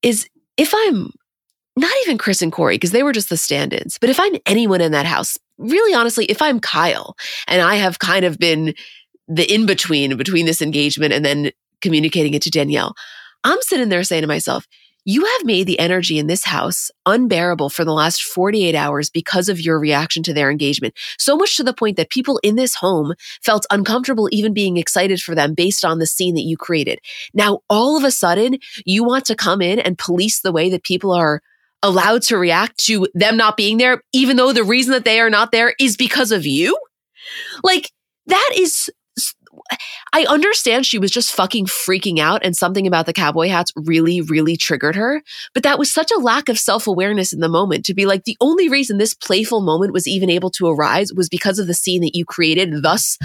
[0.01, 0.27] is
[0.57, 1.11] if I'm
[1.75, 4.35] not even Chris and Corey, because they were just the stand ins, but if I'm
[4.45, 7.15] anyone in that house, really honestly, if I'm Kyle
[7.47, 8.73] and I have kind of been
[9.27, 12.95] the in between between this engagement and then communicating it to Danielle,
[13.43, 14.67] I'm sitting there saying to myself,
[15.05, 19.49] you have made the energy in this house unbearable for the last 48 hours because
[19.49, 20.93] of your reaction to their engagement.
[21.17, 25.21] So much to the point that people in this home felt uncomfortable even being excited
[25.21, 26.99] for them based on the scene that you created.
[27.33, 30.83] Now, all of a sudden, you want to come in and police the way that
[30.83, 31.41] people are
[31.81, 35.29] allowed to react to them not being there, even though the reason that they are
[35.29, 36.77] not there is because of you?
[37.63, 37.91] Like,
[38.27, 38.89] that is
[40.13, 44.21] I understand she was just fucking freaking out and something about the cowboy hats really,
[44.21, 45.21] really triggered her.
[45.53, 48.23] But that was such a lack of self awareness in the moment to be like,
[48.23, 51.73] the only reason this playful moment was even able to arise was because of the
[51.73, 53.17] scene that you created, thus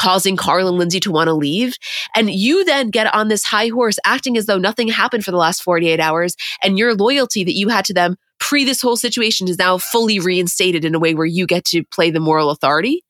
[0.00, 1.76] causing Carl and Lindsay to want to leave.
[2.16, 5.36] And you then get on this high horse acting as though nothing happened for the
[5.36, 6.34] last 48 hours.
[6.62, 10.18] And your loyalty that you had to them pre this whole situation is now fully
[10.18, 13.04] reinstated in a way where you get to play the moral authority.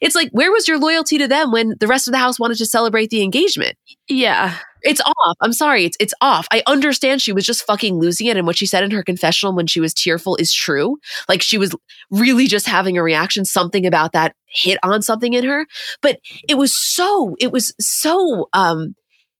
[0.00, 2.58] It's like, where was your loyalty to them when the rest of the house wanted
[2.58, 3.76] to celebrate the engagement?
[4.08, 4.56] Yeah.
[4.82, 5.36] It's off.
[5.40, 5.84] I'm sorry.
[5.84, 6.48] It's it's off.
[6.50, 8.36] I understand she was just fucking losing it.
[8.36, 10.98] And what she said in her confessional when she was tearful is true.
[11.28, 11.74] Like she was
[12.10, 13.44] really just having a reaction.
[13.44, 15.66] Something about that hit on something in her.
[16.00, 16.18] But
[16.48, 18.94] it was so, it was so um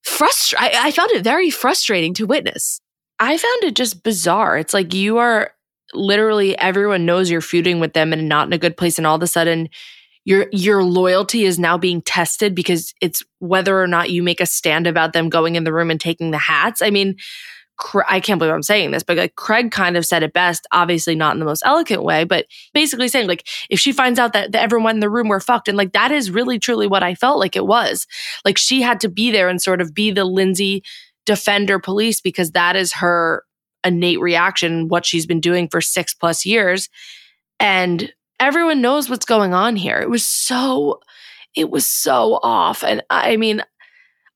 [0.05, 0.79] frustrating.
[0.81, 2.81] I found it very frustrating to witness.
[3.19, 4.59] I found it just bizarre.
[4.59, 5.53] It's like you are
[5.95, 8.99] literally everyone knows you're feuding with them and not in a good place.
[8.99, 9.69] And all of a sudden
[10.25, 14.47] your your loyalty is now being tested because it's whether or not you make a
[14.47, 16.81] stand about them going in the room and taking the hats.
[16.83, 17.17] I mean,
[18.07, 21.17] I can't believe I'm saying this, but like Craig kind of said it best, obviously
[21.17, 24.53] not in the most eloquent way, but basically saying like if she finds out that,
[24.53, 27.15] that everyone in the room were fucked, and like that is really truly what I
[27.15, 28.07] felt like it was.
[28.45, 30.83] Like she had to be there and sort of be the Lindsay
[31.27, 33.45] defender police because that is her
[33.85, 36.89] innate reaction, what she's been doing for six plus years.
[37.59, 38.13] And
[38.43, 39.99] everyone knows what's going on here.
[39.99, 41.01] It was so,
[41.57, 42.83] it was so off.
[42.83, 43.63] And I mean,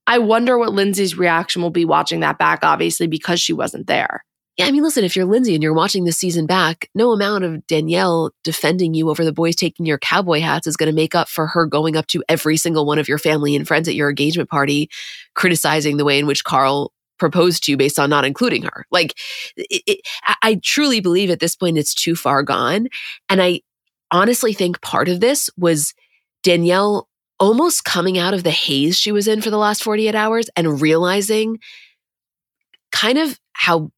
[0.06, 4.24] I wonder what Lindsay's reaction will be watching that back, obviously, because she wasn't there.
[4.56, 7.44] Yeah, I mean, listen, if you're Lindsay and you're watching this season back, no amount
[7.44, 11.14] of Danielle defending you over the boys taking your cowboy hats is going to make
[11.14, 13.94] up for her going up to every single one of your family and friends at
[13.94, 14.88] your engagement party,
[15.34, 18.86] criticizing the way in which Carl proposed to you based on not including her.
[18.90, 19.14] Like,
[19.56, 20.00] it, it,
[20.42, 22.88] I truly believe at this point it's too far gone.
[23.28, 23.60] And I,
[24.10, 25.94] honestly think part of this was
[26.42, 30.48] Danielle almost coming out of the haze she was in for the last 48 hours
[30.56, 31.58] and realizing
[32.92, 33.90] kind of how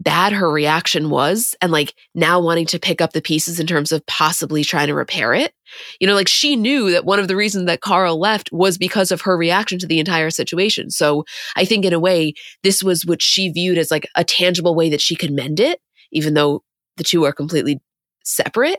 [0.00, 3.90] bad her reaction was and like now wanting to pick up the pieces in terms
[3.90, 5.52] of possibly trying to repair it.
[6.00, 9.10] You know, like she knew that one of the reasons that Carl left was because
[9.10, 10.90] of her reaction to the entire situation.
[10.90, 11.24] So
[11.56, 14.88] I think in a way, this was what she viewed as like a tangible way
[14.88, 15.80] that she could mend it,
[16.12, 16.62] even though
[16.96, 17.80] the two are completely
[18.28, 18.78] separate.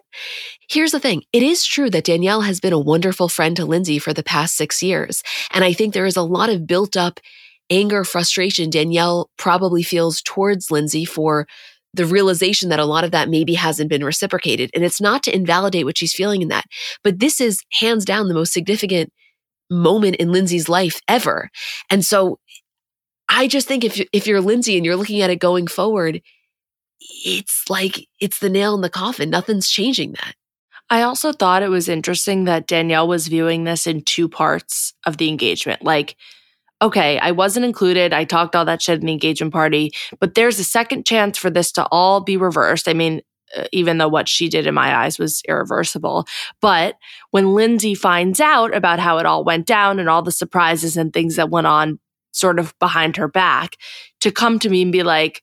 [0.69, 3.99] Here's the thing it is true that Danielle has been a wonderful friend to Lindsay
[3.99, 5.23] for the past six years.
[5.51, 7.19] And I think there is a lot of built up
[7.69, 11.47] anger, frustration Danielle probably feels towards Lindsay for
[11.93, 14.69] the realization that a lot of that maybe hasn't been reciprocated.
[14.73, 16.65] And it's not to invalidate what she's feeling in that,
[17.03, 19.11] but this is hands down the most significant
[19.69, 21.49] moment in Lindsay's life ever.
[21.89, 22.39] And so
[23.27, 26.21] I just think if, if you're Lindsay and you're looking at it going forward,
[26.99, 29.29] it's like it's the nail in the coffin.
[29.29, 30.35] Nothing's changing that.
[30.89, 35.17] I also thought it was interesting that Danielle was viewing this in two parts of
[35.17, 35.83] the engagement.
[35.83, 36.15] Like,
[36.81, 38.11] okay, I wasn't included.
[38.11, 41.49] I talked all that shit in the engagement party, but there's a second chance for
[41.49, 42.87] this to all be reversed.
[42.87, 43.21] I mean,
[43.55, 46.27] uh, even though what she did in my eyes was irreversible.
[46.61, 46.95] But
[47.31, 51.11] when Lindsay finds out about how it all went down and all the surprises and
[51.11, 51.99] things that went on
[52.31, 53.75] sort of behind her back,
[54.21, 55.41] to come to me and be like,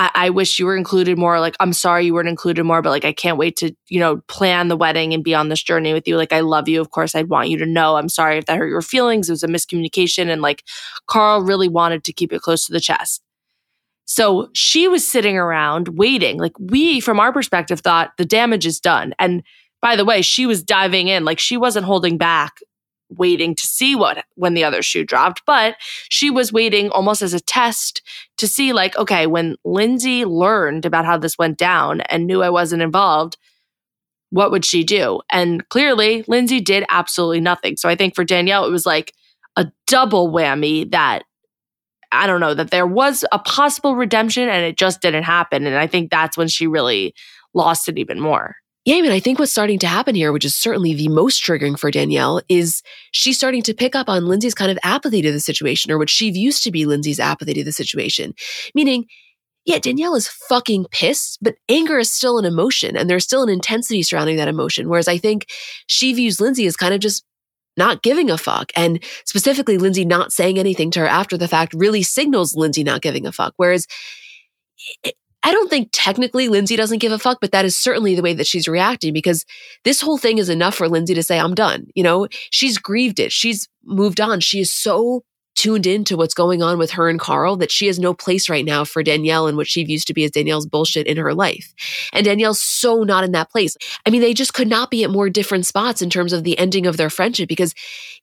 [0.00, 1.38] I, I wish you were included more.
[1.40, 4.22] Like, I'm sorry you weren't included more, but like, I can't wait to, you know,
[4.28, 6.16] plan the wedding and be on this journey with you.
[6.16, 6.80] Like, I love you.
[6.80, 7.96] Of course, I'd want you to know.
[7.96, 9.28] I'm sorry if that hurt your feelings.
[9.28, 10.28] It was a miscommunication.
[10.28, 10.64] And like,
[11.06, 13.20] Carl really wanted to keep it close to the chest.
[14.06, 16.38] So she was sitting around waiting.
[16.38, 19.14] Like, we, from our perspective, thought the damage is done.
[19.18, 19.42] And
[19.82, 22.54] by the way, she was diving in, like, she wasn't holding back
[23.10, 25.76] waiting to see what when the other shoe dropped, but
[26.08, 28.02] she was waiting almost as a test
[28.38, 32.50] to see like, okay, when Lindsay learned about how this went down and knew I
[32.50, 33.36] wasn't involved,
[34.30, 35.20] what would she do?
[35.30, 37.76] And clearly, Lindsay did absolutely nothing.
[37.76, 39.12] So I think for Danielle, it was like
[39.56, 41.24] a double whammy that
[42.12, 45.66] I don't know, that there was a possible redemption and it just didn't happen.
[45.66, 47.14] And I think that's when she really
[47.54, 48.56] lost it even more.
[48.86, 51.42] Yeah, I mean, I think what's starting to happen here, which is certainly the most
[51.44, 55.30] triggering for Danielle, is she's starting to pick up on Lindsay's kind of apathy to
[55.32, 58.32] the situation, or what she views to be Lindsay's apathy to the situation.
[58.74, 59.04] Meaning,
[59.66, 63.50] yeah, Danielle is fucking pissed, but anger is still an emotion and there's still an
[63.50, 64.88] intensity surrounding that emotion.
[64.88, 65.46] Whereas I think
[65.86, 67.24] she views Lindsay as kind of just
[67.76, 68.72] not giving a fuck.
[68.74, 73.02] And specifically, Lindsay not saying anything to her after the fact really signals Lindsay not
[73.02, 73.52] giving a fuck.
[73.58, 73.86] Whereas
[75.42, 78.34] I don't think technically Lindsay doesn't give a fuck, but that is certainly the way
[78.34, 79.44] that she's reacting because
[79.84, 81.86] this whole thing is enough for Lindsay to say, I'm done.
[81.94, 83.32] You know, she's grieved it.
[83.32, 84.40] She's moved on.
[84.40, 85.24] She is so
[85.56, 88.64] tuned into what's going on with her and Carl that she has no place right
[88.64, 91.74] now for Danielle and what she views to be as Danielle's bullshit in her life.
[92.12, 93.76] And Danielle's so not in that place.
[94.06, 96.58] I mean, they just could not be at more different spots in terms of the
[96.58, 97.74] ending of their friendship because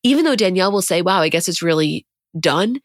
[0.03, 2.05] even though Danielle will say, wow, I guess it's really
[2.39, 2.80] done,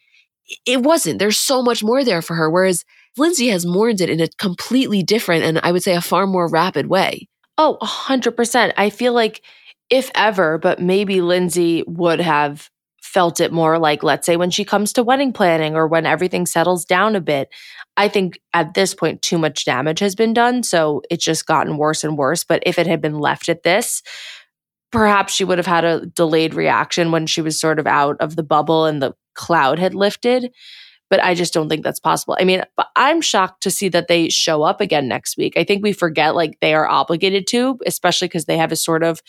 [0.66, 1.18] it wasn't.
[1.18, 2.50] There's so much more there for her.
[2.50, 2.84] Whereas
[3.16, 6.48] Lindsay has mourned it in a completely different and I would say a far more
[6.48, 7.28] rapid way.
[7.58, 8.72] Oh, 100%.
[8.76, 9.42] I feel like
[9.90, 12.70] if ever, but maybe Lindsay would have
[13.02, 16.46] felt it more like, let's say, when she comes to wedding planning or when everything
[16.46, 17.50] settles down a bit.
[17.98, 20.62] I think at this point, too much damage has been done.
[20.62, 22.42] So it's just gotten worse and worse.
[22.42, 24.02] But if it had been left at this,
[24.90, 28.36] perhaps she would have had a delayed reaction when she was sort of out of
[28.36, 30.50] the bubble and the cloud had lifted
[31.12, 32.38] but I just don't think that's possible.
[32.40, 32.62] I mean,
[32.96, 35.58] I'm shocked to see that they show up again next week.
[35.58, 39.02] I think we forget like they are obligated to, especially because they have a sort
[39.02, 39.20] of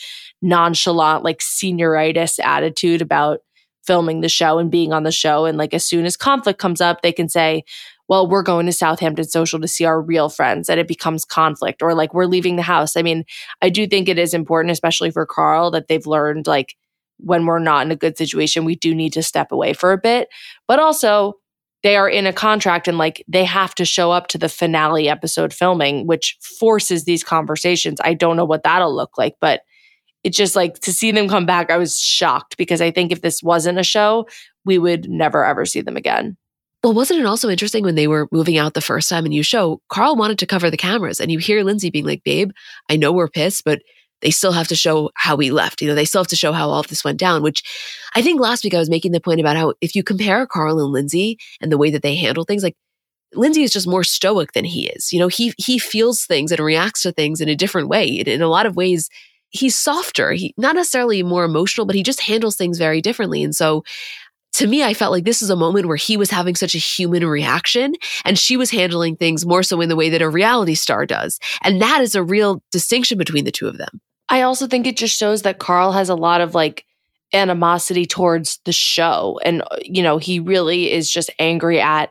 [0.41, 3.39] nonchalant, like senioritis attitude about
[3.85, 5.43] filming the show and being on the show.
[5.43, 7.65] And like as soon as conflict comes up, they can say,
[8.07, 11.81] well, we're going to Southampton Social to see our real friends, and it becomes conflict,
[11.81, 12.95] or like we're leaving the house.
[12.95, 13.25] I mean,
[13.61, 16.77] I do think it is important, especially for Carl, that they've learned like
[17.17, 19.97] when we're not in a good situation, we do need to step away for a
[19.97, 20.29] bit.
[20.65, 21.39] But also,
[21.83, 25.09] they are in a contract and like they have to show up to the finale
[25.09, 27.99] episode filming, which forces these conversations.
[28.03, 29.61] I don't know what that'll look like, but
[30.23, 33.21] it's just like to see them come back, I was shocked because I think if
[33.21, 34.27] this wasn't a show,
[34.65, 36.37] we would never ever see them again.
[36.83, 39.43] Well, wasn't it also interesting when they were moving out the first time and you
[39.43, 42.51] show Carl wanted to cover the cameras and you hear Lindsay being like, babe,
[42.89, 43.81] I know we're pissed, but
[44.23, 45.81] they still have to show how we left.
[45.81, 47.61] You know, they still have to show how all of this went down, which
[48.15, 50.79] I think last week I was making the point about how if you compare Carl
[50.79, 52.75] and Lindsay and the way that they handle things, like
[53.33, 55.11] Lindsay is just more stoic than he is.
[55.11, 58.07] You know, he he feels things and reacts to things in a different way.
[58.07, 59.09] In a lot of ways,
[59.49, 60.31] he's softer.
[60.31, 63.43] He not necessarily more emotional, but he just handles things very differently.
[63.43, 63.83] And so
[64.53, 66.79] to me, I felt like this is a moment where he was having such a
[66.79, 67.93] human reaction
[68.23, 71.39] and she was handling things more so in the way that a reality star does.
[71.63, 73.99] And that is a real distinction between the two of them.
[74.33, 76.85] I also think it just shows that Carl has a lot of like
[77.33, 79.39] animosity towards the show.
[79.45, 82.09] And, uh, you know, he really is just angry at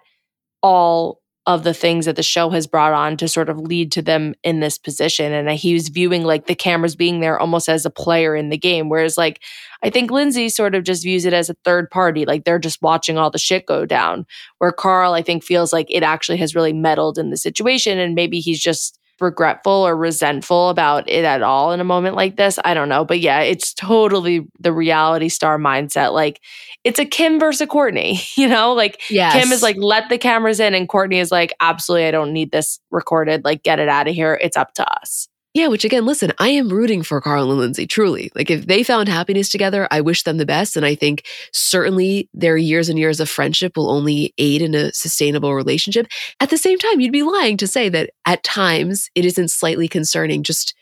[0.62, 1.18] all
[1.48, 4.36] of the things that the show has brought on to sort of lead to them
[4.44, 5.32] in this position.
[5.32, 8.56] And he was viewing like the cameras being there almost as a player in the
[8.56, 8.88] game.
[8.88, 9.42] Whereas, like,
[9.82, 12.82] I think Lindsay sort of just views it as a third party, like they're just
[12.82, 14.26] watching all the shit go down.
[14.58, 17.98] Where Carl, I think, feels like it actually has really meddled in the situation.
[17.98, 22.36] And maybe he's just regretful or resentful about it at all in a moment like
[22.36, 22.58] this.
[22.64, 23.04] I don't know.
[23.04, 26.12] But yeah, it's totally the reality star mindset.
[26.12, 26.40] Like
[26.84, 28.74] it's a Kim versus Kourtney, you know?
[28.74, 29.34] Like yes.
[29.34, 32.50] Kim is like, let the cameras in, and Kourtney is like, absolutely, I don't need
[32.50, 33.44] this recorded.
[33.44, 34.38] Like, get it out of here.
[34.40, 35.28] It's up to us.
[35.55, 38.30] Yeah, which again, listen, I am rooting for Carl and Lindsay, truly.
[38.34, 40.76] Like, if they found happiness together, I wish them the best.
[40.76, 44.92] And I think certainly their years and years of friendship will only aid in a
[44.95, 46.07] sustainable relationship.
[46.41, 49.88] At the same time, you'd be lying to say that at times it isn't slightly
[49.88, 50.74] concerning just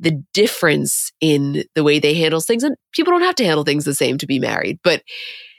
[0.00, 2.62] the difference in the way they handle things.
[2.62, 4.78] And people don't have to handle things the same to be married.
[4.82, 5.02] But,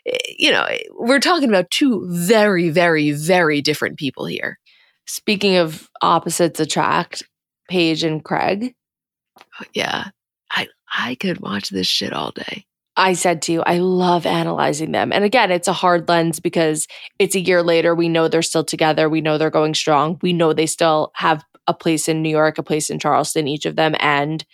[0.08, 0.68] eh, you know,
[0.98, 4.58] we're talking about two very, very, very different people here.
[5.06, 7.24] Speaking of opposites attract,
[7.70, 8.76] Paige and Craig.
[9.74, 10.10] Yeah.
[10.52, 12.66] I I could watch this shit all day.
[12.98, 15.12] I said to you, I love analyzing them.
[15.12, 16.88] And again, it's a hard lens because
[17.20, 17.94] it's a year later.
[17.94, 19.10] We know they're still together.
[19.10, 20.18] We know they're going strong.
[20.22, 23.66] We know they still have a place in New York, a place in Charleston, each
[23.66, 24.46] of them, and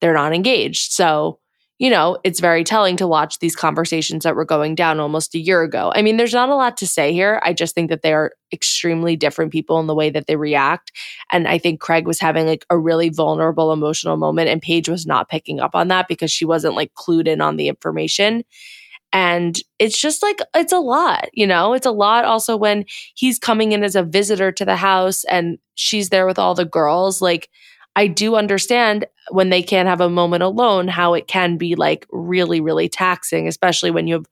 [0.00, 0.92] they're not engaged.
[0.92, 1.38] So
[1.80, 5.38] you know, it's very telling to watch these conversations that were going down almost a
[5.38, 5.90] year ago.
[5.94, 7.40] I mean, there's not a lot to say here.
[7.42, 10.92] I just think that they are extremely different people in the way that they react.
[11.32, 15.06] And I think Craig was having like a really vulnerable emotional moment, and Paige was
[15.06, 18.44] not picking up on that because she wasn't like clued in on the information.
[19.10, 21.72] And it's just like, it's a lot, you know?
[21.72, 22.84] It's a lot also when
[23.14, 26.66] he's coming in as a visitor to the house and she's there with all the
[26.66, 27.22] girls.
[27.22, 27.48] Like,
[27.96, 32.06] I do understand when they can't have a moment alone how it can be like
[32.10, 34.26] really, really taxing, especially when you have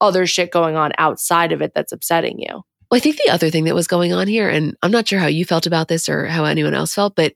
[0.00, 2.62] other shit going on outside of it that's upsetting you.
[2.90, 5.18] Well, I think the other thing that was going on here, and I'm not sure
[5.18, 7.34] how you felt about this or how anyone else felt, but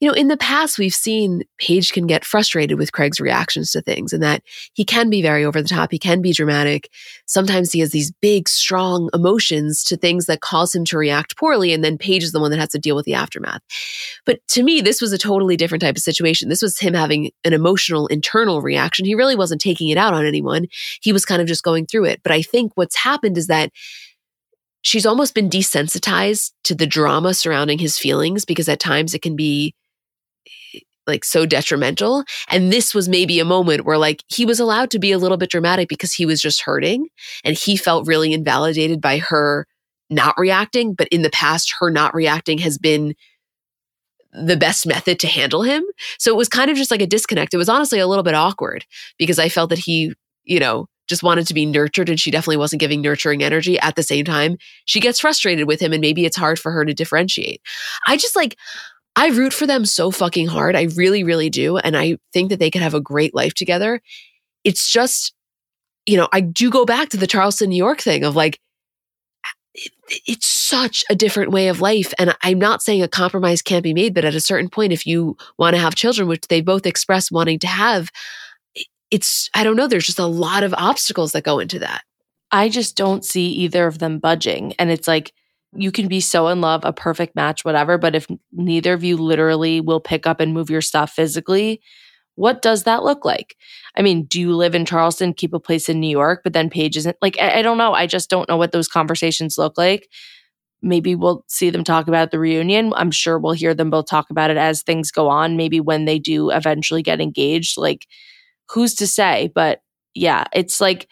[0.00, 3.82] you know, in the past, we've seen Paige can get frustrated with Craig's reactions to
[3.82, 5.92] things and that he can be very over the top.
[5.92, 6.88] He can be dramatic.
[7.26, 11.74] Sometimes he has these big, strong emotions to things that cause him to react poorly.
[11.74, 13.60] And then Paige is the one that has to deal with the aftermath.
[14.24, 16.48] But to me, this was a totally different type of situation.
[16.48, 19.04] This was him having an emotional internal reaction.
[19.04, 20.66] He really wasn't taking it out on anyone.
[21.02, 22.20] He was kind of just going through it.
[22.22, 23.70] But I think what's happened is that
[24.80, 29.36] she's almost been desensitized to the drama surrounding his feelings because at times it can
[29.36, 29.74] be
[31.06, 32.24] like so detrimental.
[32.48, 35.36] And this was maybe a moment where like he was allowed to be a little
[35.36, 37.08] bit dramatic because he was just hurting
[37.44, 39.66] and he felt really invalidated by her
[40.08, 40.94] not reacting.
[40.94, 43.14] But in the past, her not reacting has been
[44.32, 45.84] the best method to handle him.
[46.18, 47.54] So it was kind of just like a disconnect.
[47.54, 48.84] It was honestly a little bit awkward
[49.18, 50.14] because I felt that he,
[50.44, 53.78] you know, just wanted to be nurtured and she definitely wasn't giving nurturing energy.
[53.80, 56.84] At the same time, she gets frustrated with him and maybe it's hard for her
[56.84, 57.60] to differentiate.
[58.06, 58.56] I just like,
[59.16, 60.76] I root for them so fucking hard.
[60.76, 61.76] I really, really do.
[61.76, 64.00] And I think that they could have a great life together.
[64.64, 65.34] It's just,
[66.06, 68.60] you know, I do go back to the Charleston, New York thing of like,
[69.74, 69.92] it,
[70.26, 72.14] it's such a different way of life.
[72.18, 75.06] And I'm not saying a compromise can't be made, but at a certain point, if
[75.06, 78.10] you want to have children, which they both express wanting to have,
[79.10, 82.02] it's, I don't know, there's just a lot of obstacles that go into that.
[82.52, 84.74] I just don't see either of them budging.
[84.78, 85.32] And it's like,
[85.72, 87.98] you can be so in love, a perfect match, whatever.
[87.98, 91.80] But if neither of you literally will pick up and move your stuff physically,
[92.34, 93.56] what does that look like?
[93.96, 96.70] I mean, do you live in Charleston, keep a place in New York, but then
[96.70, 97.92] Paige isn't like, I, I don't know.
[97.92, 100.08] I just don't know what those conversations look like.
[100.82, 102.92] Maybe we'll see them talk about the reunion.
[102.96, 105.56] I'm sure we'll hear them both talk about it as things go on.
[105.56, 108.06] Maybe when they do eventually get engaged, like
[108.70, 109.52] who's to say?
[109.54, 109.82] But
[110.14, 111.08] yeah, it's like,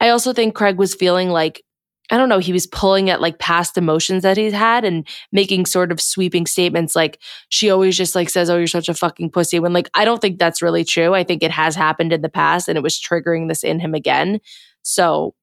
[0.00, 1.62] I also think Craig was feeling like
[2.10, 5.66] I don't know, he was pulling at like past emotions that he's had and making
[5.66, 9.30] sort of sweeping statements like she always just like says, Oh, you're such a fucking
[9.30, 9.58] pussy.
[9.58, 11.14] When like I don't think that's really true.
[11.14, 13.94] I think it has happened in the past and it was triggering this in him
[13.94, 14.40] again.
[14.82, 15.34] So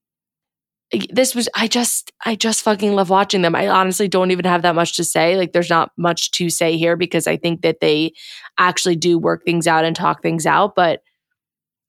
[1.10, 3.56] this was I just I just fucking love watching them.
[3.56, 5.38] I honestly don't even have that much to say.
[5.38, 8.14] Like there's not much to say here because I think that they
[8.58, 11.02] actually do work things out and talk things out, but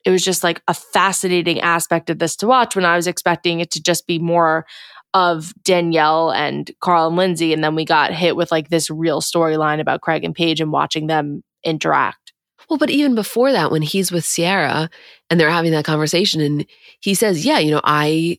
[0.05, 3.61] it was just like a fascinating aspect of this to watch when I was expecting
[3.61, 4.67] it to just be more
[5.15, 7.53] of Danielle and Carl and Lindsay.
[7.53, 10.73] And then we got hit with like this real storyline about Craig and Paige and
[10.73, 12.33] watching them interact.
[12.69, 14.91] Well, but even before that, when he's with Ciara
[15.31, 16.67] and they're having that conversation, and
[17.01, 18.39] he says, Yeah, you know, I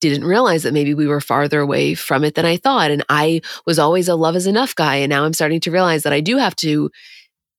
[0.00, 2.90] didn't realize that maybe we were farther away from it than I thought.
[2.90, 4.96] And I was always a love is enough guy.
[4.96, 6.90] And now I'm starting to realize that I do have to,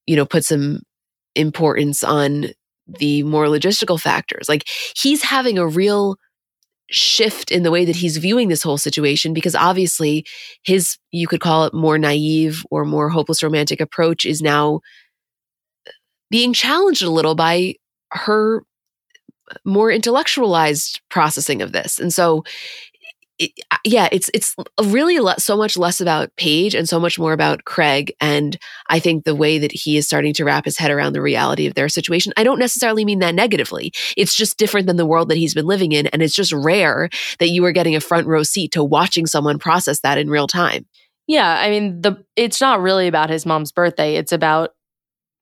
[0.05, 0.81] you know, put some
[1.35, 2.51] importance on
[2.87, 4.47] the more logistical factors.
[4.47, 6.17] Like he's having a real
[6.91, 10.25] shift in the way that he's viewing this whole situation because obviously
[10.63, 14.81] his you could call it more naive or more hopeless romantic approach is now
[15.87, 15.91] uh,
[16.29, 17.73] being challenged a little by
[18.11, 18.63] her
[19.49, 21.97] uh, more intellectualized processing of this.
[21.97, 22.43] And so
[23.37, 23.51] it,
[23.83, 27.65] yeah, it's it's really le- so much less about Paige and so much more about
[27.65, 28.13] Craig.
[28.21, 28.57] And
[28.87, 31.65] I think the way that he is starting to wrap his head around the reality
[31.65, 33.91] of their situation, I don't necessarily mean that negatively.
[34.15, 37.09] It's just different than the world that he's been living in, and it's just rare
[37.39, 40.47] that you are getting a front row seat to watching someone process that in real
[40.47, 40.85] time.
[41.27, 44.15] Yeah, I mean the it's not really about his mom's birthday.
[44.15, 44.71] It's about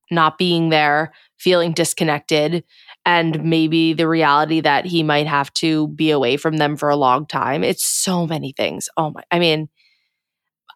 [0.09, 2.63] not being there, feeling disconnected,
[3.05, 6.95] and maybe the reality that he might have to be away from them for a
[6.95, 7.63] long time.
[7.63, 8.87] It's so many things.
[8.95, 9.69] Oh my, I mean,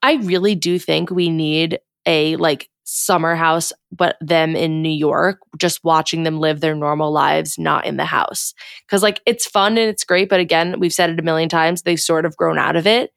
[0.03, 5.39] I really do think we need a like summer house, but them in New York,
[5.57, 8.53] just watching them live their normal lives, not in the house.
[8.89, 10.29] Cause like it's fun and it's great.
[10.29, 13.11] But again, we've said it a million times, they've sort of grown out of it.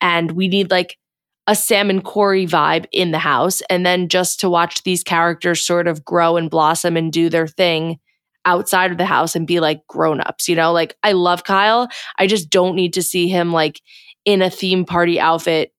[0.00, 0.98] And we need like
[1.46, 3.62] a Sam and Corey vibe in the house.
[3.70, 7.46] And then just to watch these characters sort of grow and blossom and do their
[7.46, 7.98] thing
[8.44, 10.72] outside of the house and be like grown-ups, you know?
[10.72, 11.88] Like I love Kyle.
[12.18, 13.80] I just don't need to see him like
[14.24, 15.72] in a theme party outfit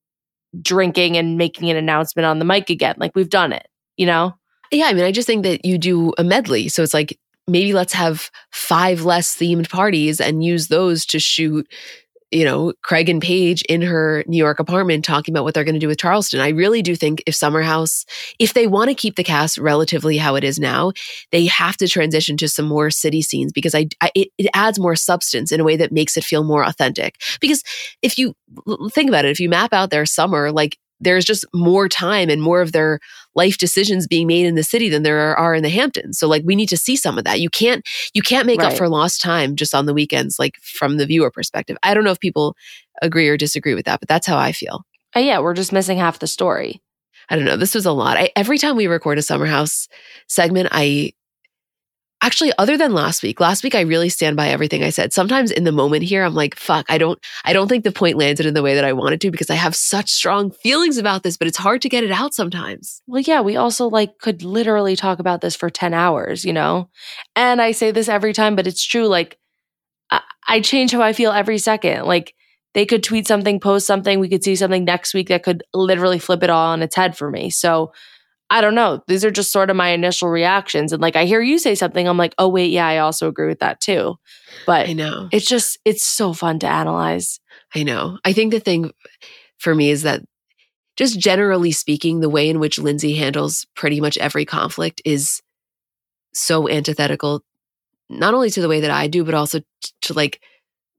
[0.61, 2.95] drinking and making an announcement on the mic again.
[2.97, 3.67] Like we've done it,
[3.97, 4.33] you know?
[4.71, 6.69] Yeah, I mean, I just think that you do a medley.
[6.69, 11.67] So it's like maybe let's have five less themed parties and use those to shoot
[12.35, 15.75] you know, Craig and Paige in her New York apartment talking about what they're going
[15.75, 16.41] to do with Charleston.
[16.41, 18.05] I really do think if Summer House,
[18.39, 20.91] if they want to keep the cast relatively how it is now,
[21.31, 24.77] they have to transition to some more city scenes because I, I it, it adds
[24.77, 27.21] more substance in a way that makes it feel more authentic.
[27.39, 27.63] Because
[28.01, 28.35] if you
[28.91, 32.41] think about it, if you map out their summer, like there's just more time and
[32.41, 32.99] more of their
[33.35, 36.17] life decisions being made in the city than there are in the Hamptons.
[36.17, 37.39] So like we need to see some of that.
[37.39, 38.71] You can't you can't make right.
[38.71, 41.77] up for lost time just on the weekends like from the viewer perspective.
[41.83, 42.55] I don't know if people
[43.01, 44.83] agree or disagree with that, but that's how I feel.
[45.15, 46.81] Uh, yeah, we're just missing half the story.
[47.29, 47.57] I don't know.
[47.57, 48.17] This was a lot.
[48.17, 49.87] I, every time we record a summer house
[50.27, 51.13] segment, I
[52.25, 55.13] actually other than last week last week i really stand by everything i said.
[55.13, 58.17] Sometimes in the moment here i'm like fuck i don't i don't think the point
[58.17, 61.21] landed in the way that i wanted to because i have such strong feelings about
[61.21, 63.03] this but it's hard to get it out sometimes.
[63.05, 66.89] Well yeah we also like could literally talk about this for 10 hours you know?
[67.35, 69.37] And i say this every time but it's true like
[70.09, 72.05] I, I change how i feel every second.
[72.05, 72.33] Like
[72.73, 76.19] they could tweet something post something we could see something next week that could literally
[76.19, 77.51] flip it all on its head for me.
[77.51, 77.93] So
[78.49, 79.01] I don't know.
[79.07, 80.93] These are just sort of my initial reactions.
[80.93, 83.47] And like I hear you say something, I'm like, oh wait, yeah, I also agree
[83.47, 84.15] with that too.
[84.65, 85.29] But I know.
[85.31, 87.39] It's just it's so fun to analyze.
[87.73, 88.19] I know.
[88.23, 88.91] I think the thing
[89.57, 90.21] for me is that
[90.95, 95.41] just generally speaking, the way in which Lindsay handles pretty much every conflict is
[96.33, 97.43] so antithetical,
[98.09, 100.39] not only to the way that I do, but also to, to like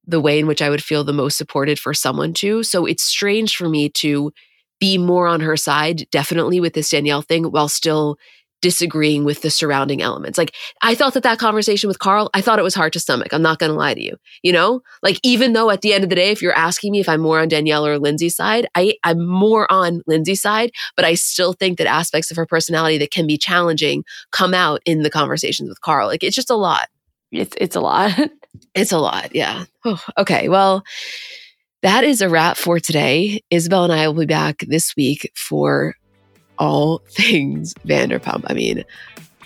[0.07, 2.63] the way in which I would feel the most supported for someone to.
[2.63, 4.33] So it's strange for me to
[4.81, 8.19] be more on her side, definitely with this Danielle thing, while still
[8.63, 10.39] disagreeing with the surrounding elements.
[10.39, 13.33] Like I thought that that conversation with Carl, I thought it was hard to stomach.
[13.33, 14.17] I'm not going to lie to you.
[14.43, 17.01] You know, like even though at the end of the day, if you're asking me
[17.01, 21.05] if I'm more on Danielle or Lindsay's side, I I'm more on Lindsay's side, but
[21.05, 25.03] I still think that aspects of her personality that can be challenging come out in
[25.03, 26.09] the conversations with Carl.
[26.09, 26.89] Like it's just a lot.
[27.31, 28.19] It's it's a lot.
[28.75, 29.35] it's a lot.
[29.35, 29.65] Yeah.
[29.85, 30.49] Oh, okay.
[30.49, 30.83] Well,
[31.83, 33.43] that is a wrap for today.
[33.51, 35.95] Isabel and I will be back this week for
[36.59, 38.45] all things Vanderpump.
[38.47, 38.85] I mean,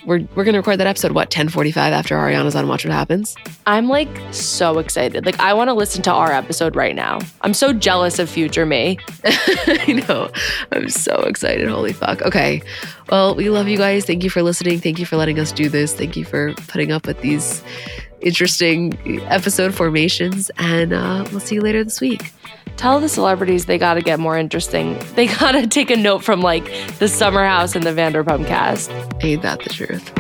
[0.07, 3.37] we're we're gonna record that episode what 1045 after Ariana's on Watch What Happens.
[3.67, 5.27] I'm like so excited.
[5.27, 7.19] Like I want to listen to our episode right now.
[7.43, 8.99] I'm so jealous of future me.
[9.25, 10.31] I know.
[10.73, 11.69] I'm so excited.
[11.69, 12.23] Holy fuck.
[12.23, 12.63] Okay.
[13.11, 14.07] Well, we love you guys.
[14.07, 14.81] Thank you for listening.
[14.81, 15.93] Thank you for letting us do this.
[15.93, 17.63] Thank you for putting up with these
[18.21, 18.99] interesting
[19.29, 20.51] episode formations.
[20.59, 22.33] And uh, we'll see you later this week.
[22.77, 24.99] Tell the celebrities they got to get more interesting.
[25.15, 26.65] They got to take a note from like
[26.99, 28.91] the Summer House and the Vanderpump cast.
[29.23, 30.11] Ain't that the truth?